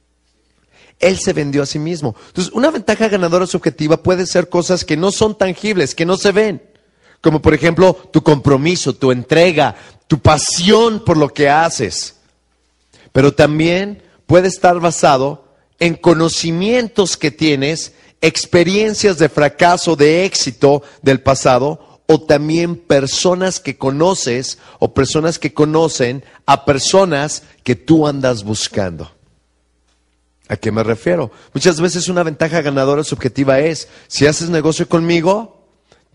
[1.01, 2.17] Él se vendió a sí mismo.
[2.29, 6.33] Entonces, una ventaja ganadora subjetiva puede ser cosas que no son tangibles, que no se
[6.33, 6.63] ven.
[7.21, 9.75] Como por ejemplo tu compromiso, tu entrega,
[10.07, 12.17] tu pasión por lo que haces.
[13.13, 15.45] Pero también puede estar basado
[15.79, 23.77] en conocimientos que tienes, experiencias de fracaso, de éxito del pasado, o también personas que
[23.77, 29.11] conoces o personas que conocen a personas que tú andas buscando.
[30.49, 31.31] ¿A qué me refiero?
[31.53, 35.67] Muchas veces una ventaja ganadora subjetiva es, si haces negocio conmigo,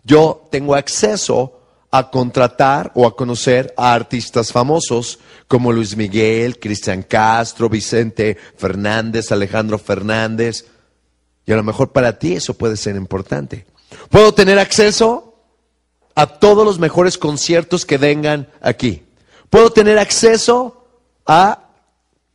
[0.03, 1.59] yo tengo acceso
[1.91, 9.31] a contratar o a conocer a artistas famosos como Luis Miguel, Cristian Castro, Vicente Fernández,
[9.31, 10.65] Alejandro Fernández.
[11.45, 13.67] Y a lo mejor para ti eso puede ser importante.
[14.09, 15.35] Puedo tener acceso
[16.15, 19.03] a todos los mejores conciertos que vengan aquí.
[19.51, 20.87] Puedo tener acceso
[21.27, 21.72] a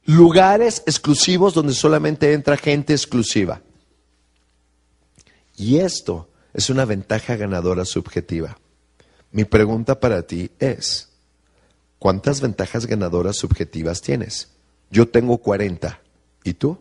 [0.08, 3.60] lugares exclusivos donde solamente entra gente exclusiva.
[5.54, 8.58] Y esto es una ventaja ganadora subjetiva.
[9.32, 11.10] Mi pregunta para ti es,
[11.98, 14.48] ¿cuántas ventajas ganadoras subjetivas tienes?
[14.90, 16.00] Yo tengo 40.
[16.42, 16.78] ¿Y tú?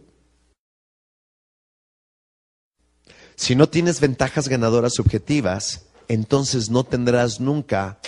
[3.35, 7.99] Si no tienes ventajas ganadoras subjetivas, entonces no tendrás nunca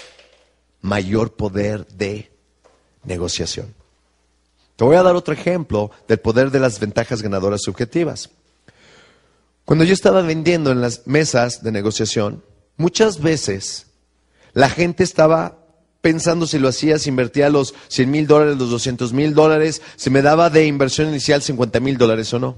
[0.80, 2.32] mayor poder de
[3.04, 3.79] negociación.
[4.80, 8.30] Te voy a dar otro ejemplo del poder de las ventajas ganadoras subjetivas.
[9.66, 12.46] Cuando yo estaba vendiendo en las mesas de negociación,
[12.78, 13.88] muchas veces
[14.54, 15.58] la gente estaba
[16.00, 20.10] pensando si lo hacía, si invertía los 100 mil dólares, los 200 mil dólares, si
[20.10, 22.56] me daba de inversión inicial 50 mil dólares o no.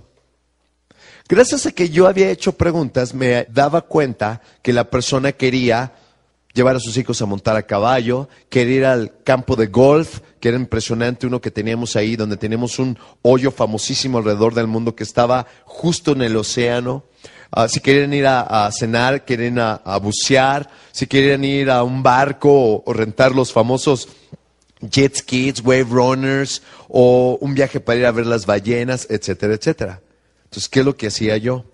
[1.28, 5.94] Gracias a que yo había hecho preguntas, me daba cuenta que la persona quería
[6.54, 10.50] llevar a sus hijos a montar a caballo, quería ir al campo de golf, que
[10.50, 15.04] era impresionante, uno que teníamos ahí, donde teníamos un hoyo famosísimo alrededor del mundo que
[15.04, 17.04] estaba justo en el océano.
[17.52, 22.02] Ah, si querían ir a, cenar, querían a, a, bucear, si querían ir a un
[22.02, 24.08] barco o, rentar los famosos
[24.82, 30.02] jet skis, wave runners, o un viaje para ir a ver las ballenas, etcétera, etcétera.
[30.46, 31.66] Entonces, ¿qué es lo que hacía yo?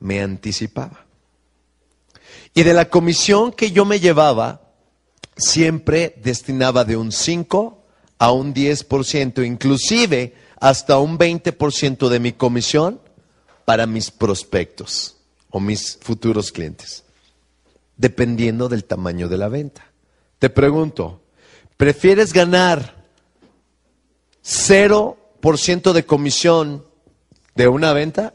[0.00, 1.07] Me anticipaba.
[2.54, 4.62] Y de la comisión que yo me llevaba,
[5.36, 7.84] siempre destinaba de un 5
[8.18, 13.00] a un 10%, inclusive hasta un 20% de mi comisión
[13.64, 15.16] para mis prospectos
[15.50, 17.04] o mis futuros clientes,
[17.96, 19.86] dependiendo del tamaño de la venta.
[20.38, 21.22] Te pregunto,
[21.76, 23.04] ¿prefieres ganar
[24.44, 26.84] 0% de comisión
[27.54, 28.34] de una venta?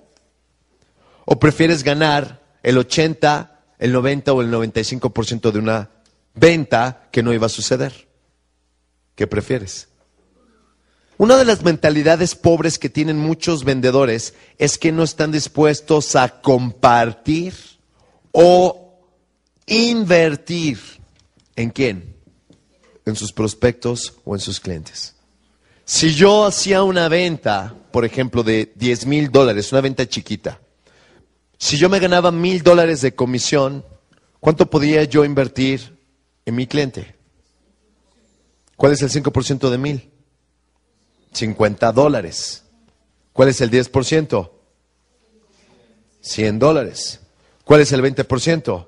[1.26, 3.53] ¿O prefieres ganar el 80,
[3.84, 5.90] el 90 o el 95% de una
[6.34, 8.08] venta que no iba a suceder?
[9.14, 9.90] ¿Qué prefieres?
[11.18, 16.40] Una de las mentalidades pobres que tienen muchos vendedores es que no están dispuestos a
[16.40, 17.54] compartir
[18.32, 19.02] o
[19.66, 20.80] invertir.
[21.58, 22.16] ¿En quién?
[23.06, 25.14] En sus prospectos o en sus clientes.
[25.84, 30.62] Si yo hacía una venta, por ejemplo, de 10 mil dólares, una venta chiquita,
[31.58, 33.86] si yo me ganaba mil dólares de comisión,
[34.40, 35.98] ¿cuánto podía yo invertir
[36.46, 37.16] en mi cliente?
[38.76, 40.12] ¿Cuál es el 5% de mil?
[41.32, 42.64] 50 dólares.
[43.32, 44.50] ¿Cuál es el 10%?
[46.22, 47.20] 100 dólares.
[47.64, 48.88] ¿Cuál es el 20%?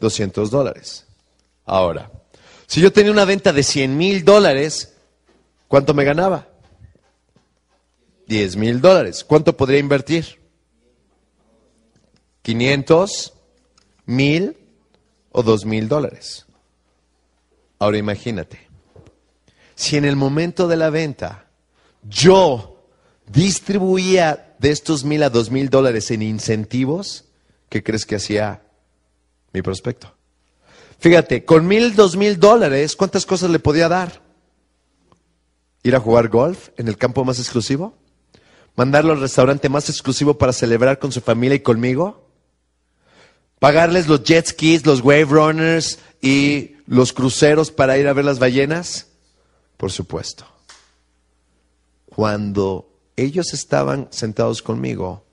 [0.00, 1.06] 200 dólares.
[1.64, 2.10] Ahora,
[2.66, 4.94] si yo tenía una venta de 100 mil dólares,
[5.68, 6.48] ¿cuánto me ganaba?
[8.26, 9.24] 10 mil dólares.
[9.24, 10.45] ¿Cuánto podría invertir?
[12.46, 13.34] 500,
[14.04, 14.56] mil
[15.32, 16.46] o 2 mil dólares.
[17.80, 18.68] Ahora imagínate,
[19.74, 21.48] si en el momento de la venta
[22.08, 22.86] yo
[23.26, 27.24] distribuía de estos mil a dos mil dólares en incentivos,
[27.68, 28.62] ¿qué crees que hacía
[29.52, 30.14] mi prospecto?
[31.00, 34.22] Fíjate, con mil, dos mil dólares, ¿cuántas cosas le podía dar?
[35.82, 37.94] Ir a jugar golf en el campo más exclusivo,
[38.76, 42.25] mandarlo al restaurante más exclusivo para celebrar con su familia y conmigo,
[43.58, 48.38] pagarles los jet skis, los wave runners y los cruceros para ir a ver las
[48.38, 49.08] ballenas,
[49.76, 50.46] por supuesto
[52.16, 55.26] cuando ellos estaban sentados conmigo,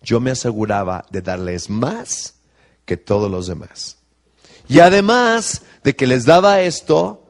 [0.00, 2.34] yo me aseguraba de darles más
[2.84, 3.96] que todos los demás.
[4.68, 7.26] Y además de que les daba esto,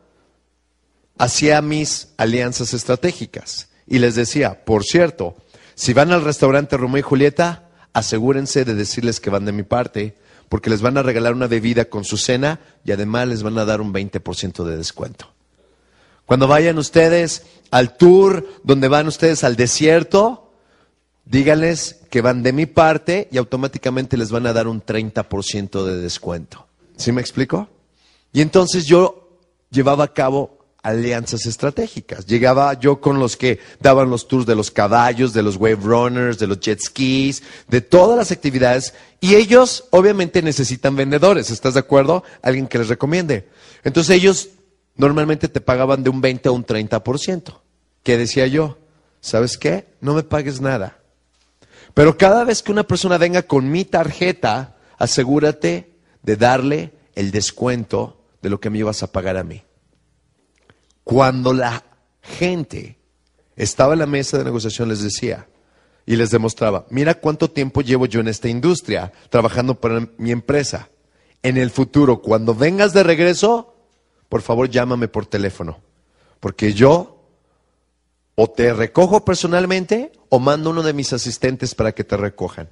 [1.17, 5.35] hacía mis alianzas estratégicas y les decía, por cierto,
[5.75, 10.15] si van al restaurante Romeo y Julieta, asegúrense de decirles que van de mi parte,
[10.51, 13.65] porque les van a regalar una bebida con su cena y además les van a
[13.65, 15.29] dar un 20% de descuento.
[16.27, 20.51] Cuando vayan ustedes al tour, donde van ustedes al desierto,
[21.25, 25.99] díganles que van de mi parte y automáticamente les van a dar un 30% de
[25.99, 26.67] descuento.
[26.97, 27.69] ¿Sí me explico?
[28.33, 29.39] Y entonces yo
[29.71, 32.27] llevaba a cabo alianzas estratégicas.
[32.27, 36.39] Llegaba yo con los que daban los tours de los caballos, de los wave runners,
[36.39, 38.95] de los jet skis, de todas las actividades.
[39.21, 42.25] Y ellos obviamente necesitan vendedores, ¿estás de acuerdo?
[42.43, 43.49] Alguien que les recomiende.
[43.85, 44.49] Entonces ellos
[44.97, 47.61] normalmente te pagaban de un 20 a un 30%.
[48.03, 48.79] ¿Qué decía yo?
[49.21, 49.87] ¿Sabes qué?
[50.01, 50.99] No me pagues nada.
[51.93, 58.21] Pero cada vez que una persona venga con mi tarjeta, asegúrate de darle el descuento
[58.41, 59.63] de lo que me ibas a pagar a mí.
[61.11, 61.83] Cuando la
[62.23, 62.97] gente
[63.57, 65.49] estaba en la mesa de negociación, les decía
[66.07, 70.89] y les demostraba, mira cuánto tiempo llevo yo en esta industria trabajando para mi empresa.
[71.43, 73.75] En el futuro, cuando vengas de regreso,
[74.29, 75.81] por favor llámame por teléfono,
[76.39, 77.27] porque yo
[78.37, 82.69] o te recojo personalmente o mando uno de mis asistentes para que te recojan.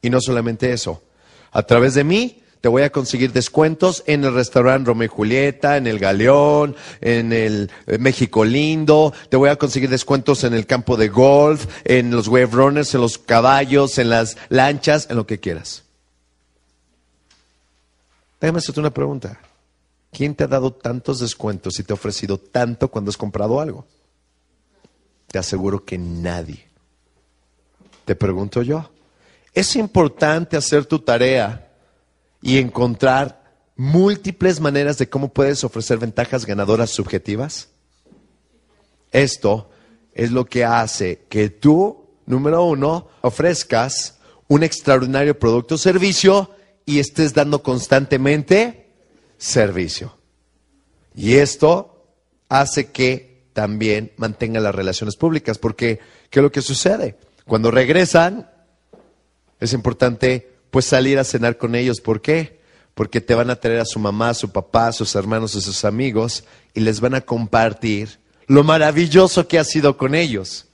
[0.00, 1.02] Y no solamente eso,
[1.50, 5.76] a través de mí te voy a conseguir descuentos en el restaurante Romeo y Julieta,
[5.76, 9.14] en el Galeón, en el eh, México Lindo.
[9.28, 13.02] Te voy a conseguir descuentos en el campo de golf, en los wave runners, en
[13.02, 15.84] los caballos, en las lanchas, en lo que quieras.
[18.40, 19.38] Déjame hacerte una pregunta.
[20.10, 23.86] ¿Quién te ha dado tantos descuentos y te ha ofrecido tanto cuando has comprado algo?
[25.28, 26.66] Te aseguro que nadie.
[28.04, 28.90] Te pregunto yo.
[29.54, 31.65] Es importante hacer tu tarea
[32.42, 33.44] y encontrar
[33.76, 37.68] múltiples maneras de cómo puedes ofrecer ventajas ganadoras subjetivas?
[39.12, 39.70] Esto
[40.14, 44.18] es lo que hace que tú, número uno, ofrezcas
[44.48, 46.50] un extraordinario producto o servicio
[46.84, 48.90] y estés dando constantemente
[49.38, 50.16] servicio.
[51.14, 52.04] Y esto
[52.48, 55.98] hace que también mantenga las relaciones públicas, porque
[56.30, 57.16] ¿qué es lo que sucede?
[57.46, 58.50] Cuando regresan,
[59.58, 62.02] es importante pues salir a cenar con ellos.
[62.02, 62.60] ¿Por qué?
[62.92, 65.62] Porque te van a traer a su mamá, a su papá, a sus hermanos, a
[65.62, 70.66] sus amigos y les van a compartir lo maravilloso que ha sido con ellos.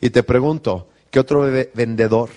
[0.00, 1.42] Y te pregunto, ¿qué otro
[1.74, 2.30] vendedor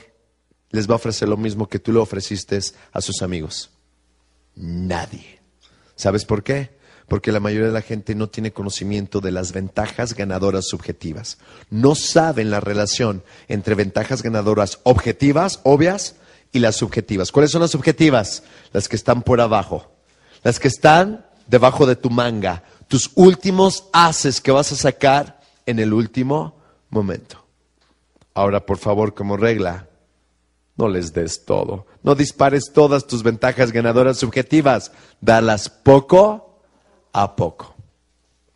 [0.71, 2.59] les va a ofrecer lo mismo que tú le ofreciste
[2.91, 3.69] a sus amigos?
[4.55, 5.39] Nadie.
[5.95, 6.71] ¿Sabes por qué?
[7.07, 11.37] Porque la mayoría de la gente no tiene conocimiento de las ventajas ganadoras subjetivas.
[11.69, 16.17] No saben la relación entre ventajas ganadoras objetivas, obvias,
[16.53, 17.31] y las subjetivas.
[17.31, 18.43] ¿Cuáles son las subjetivas?
[18.71, 19.91] Las que están por abajo.
[20.43, 22.63] Las que están debajo de tu manga.
[22.87, 26.55] Tus últimos haces que vas a sacar en el último
[26.89, 27.43] momento.
[28.33, 29.87] Ahora, por favor, como regla,
[30.77, 31.87] no les des todo.
[32.03, 34.91] No dispares todas tus ventajas ganadoras subjetivas.
[35.21, 36.59] Dalas poco
[37.13, 37.75] a poco.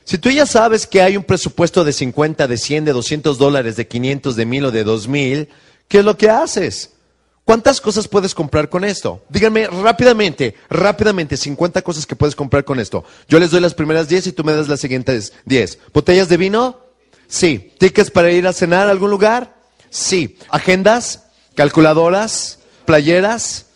[0.04, 3.76] Si tú ya sabes que hay un presupuesto de 50, de 100, de 200 dólares,
[3.76, 5.50] de 500, de 1000 o de 2000,
[5.88, 6.94] ¿qué es lo que haces?
[7.48, 9.24] ¿Cuántas cosas puedes comprar con esto?
[9.30, 13.06] Díganme rápidamente, rápidamente, 50 cosas que puedes comprar con esto.
[13.30, 15.80] Yo les doy las primeras 10 y tú me das las siguientes 10.
[15.94, 16.82] ¿Botellas de vino?
[17.30, 17.72] Sí.
[17.78, 19.56] ¿Tickets para ir a cenar a algún lugar?
[19.90, 20.38] Sí.
[20.50, 21.24] ¿Agendas?
[21.56, 22.60] ¿Calculadoras?
[22.84, 23.68] ¿Playeras?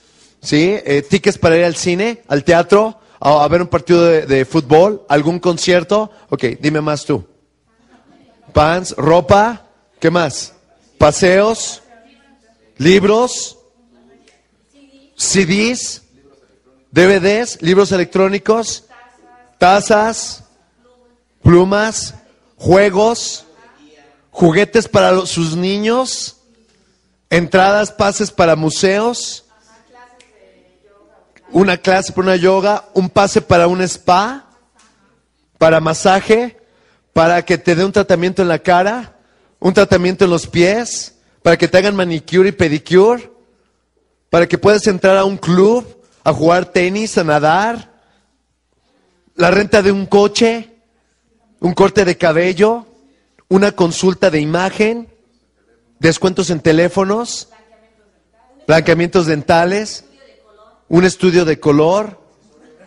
[0.41, 0.75] ¿Sí?
[0.83, 2.23] Eh, ¿Tickets para ir al cine?
[2.27, 2.99] ¿Al teatro?
[3.21, 5.05] ¿A, ver un partido de, fútbol?
[5.07, 6.11] ¿Algún concierto?
[6.27, 7.25] Ok, dime más tú.
[8.51, 8.93] ¿Pants?
[8.97, 9.65] ¿Ropa?
[9.97, 10.55] ¿Qué más?
[10.97, 11.81] ¿Paseos?
[12.75, 13.59] ¿Libros?
[15.21, 16.01] CDs,
[16.91, 18.85] DVDs, libros electrónicos,
[19.59, 20.45] tazas,
[21.43, 22.15] plumas,
[22.57, 23.45] juegos,
[24.31, 26.37] juguetes para sus niños,
[27.29, 29.45] entradas, pases para museos,
[31.51, 34.49] una clase para una yoga, un pase para un spa,
[35.59, 36.57] para masaje,
[37.13, 39.19] para que te dé un tratamiento en la cara,
[39.59, 41.13] un tratamiento en los pies,
[41.43, 43.30] para que te hagan manicure y pedicure
[44.31, 45.85] para que puedas entrar a un club,
[46.23, 47.91] a jugar tenis, a nadar,
[49.35, 50.69] la renta de un coche,
[51.59, 52.87] un corte de cabello,
[53.49, 55.13] una consulta de imagen,
[55.99, 57.49] descuentos en teléfonos,
[58.65, 60.05] blanqueamientos dentales,
[60.87, 62.17] un estudio de color,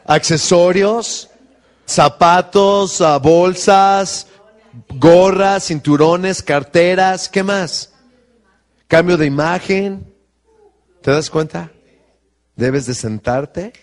[0.07, 1.29] accesorios,
[1.85, 4.29] zapatos, ah, bolsas,
[4.95, 7.93] gorras, cinturones, carteras, ¿qué más?
[8.89, 10.14] Cambio de imagen,
[11.05, 11.71] ¿Te das cuenta?
[12.57, 13.75] Debes de sentarte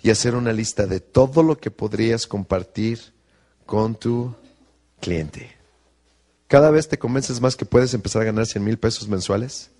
[0.00, 3.12] y hacer una lista de todo lo que podrías compartir
[3.66, 4.36] con tu
[5.00, 5.50] cliente.
[6.46, 9.72] Cada vez te convences más que puedes empezar a ganar 100 mil pesos mensuales.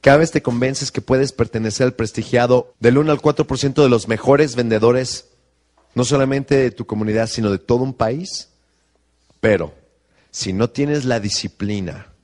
[0.00, 4.08] Cada vez te convences que puedes pertenecer al prestigiado del 1 al 4% de los
[4.08, 5.26] mejores vendedores,
[5.94, 8.48] no solamente de tu comunidad, sino de todo un país.
[9.40, 9.74] Pero
[10.30, 12.15] si no tienes la disciplina,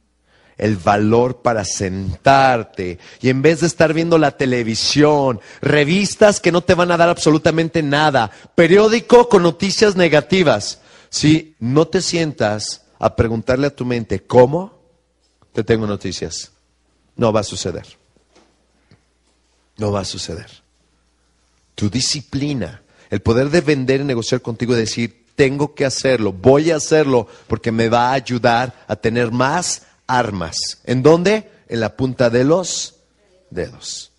[0.59, 6.63] el valor para sentarte y en vez de estar viendo la televisión, revistas que no
[6.63, 10.81] te van a dar absolutamente nada, periódico con noticias negativas,
[11.11, 14.79] si no te sientas a preguntarle a tu mente, ¿cómo?
[15.53, 16.53] Te tengo noticias.
[17.17, 17.87] No va a suceder.
[19.77, 20.47] No va a suceder.
[21.75, 26.71] Tu disciplina, el poder de vender y negociar contigo y decir, tengo que hacerlo, voy
[26.71, 29.83] a hacerlo, porque me va a ayudar a tener más
[30.19, 30.81] armas.
[30.85, 31.51] ¿En dónde?
[31.69, 32.97] En la punta de los
[33.51, 34.13] dedos.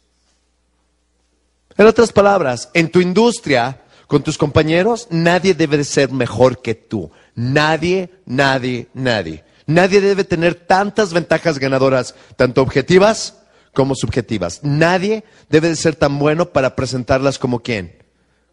[1.78, 6.76] En otras palabras, en tu industria, con tus compañeros, nadie debe de ser mejor que
[6.76, 7.12] tú.
[7.36, 9.44] Nadie, nadie, nadie.
[9.66, 13.38] Nadie debe tener tantas ventajas ganadoras, tanto objetivas
[13.74, 14.60] como subjetivas.
[14.64, 18.04] Nadie debe de ser tan bueno para presentarlas como quién,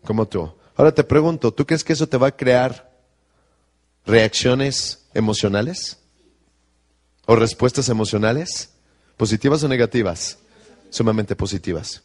[0.04, 0.54] como tú.
[0.76, 2.90] Ahora te pregunto, ¿tú crees que eso te va a crear
[4.06, 5.99] reacciones emocionales?
[7.30, 8.70] ¿O respuestas emocionales?
[9.16, 10.38] ¿Positivas o negativas?
[10.90, 12.02] Sumamente positivas.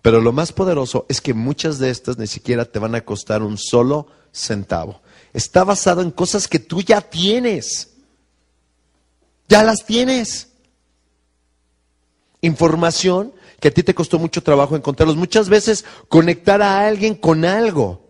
[0.00, 3.42] Pero lo más poderoso es que muchas de estas ni siquiera te van a costar
[3.42, 5.02] un solo centavo.
[5.34, 7.90] Está basado en cosas que tú ya tienes.
[9.46, 10.48] Ya las tienes.
[12.40, 15.18] Información que a ti te costó mucho trabajo encontrarlos.
[15.18, 18.08] Muchas veces conectar a alguien con algo.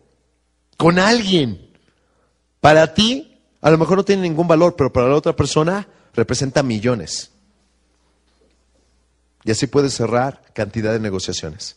[0.77, 1.73] Con alguien.
[2.61, 6.63] Para ti, a lo mejor no tiene ningún valor, pero para la otra persona representa
[6.63, 7.31] millones.
[9.45, 11.77] Y así puedes cerrar cantidad de negociaciones.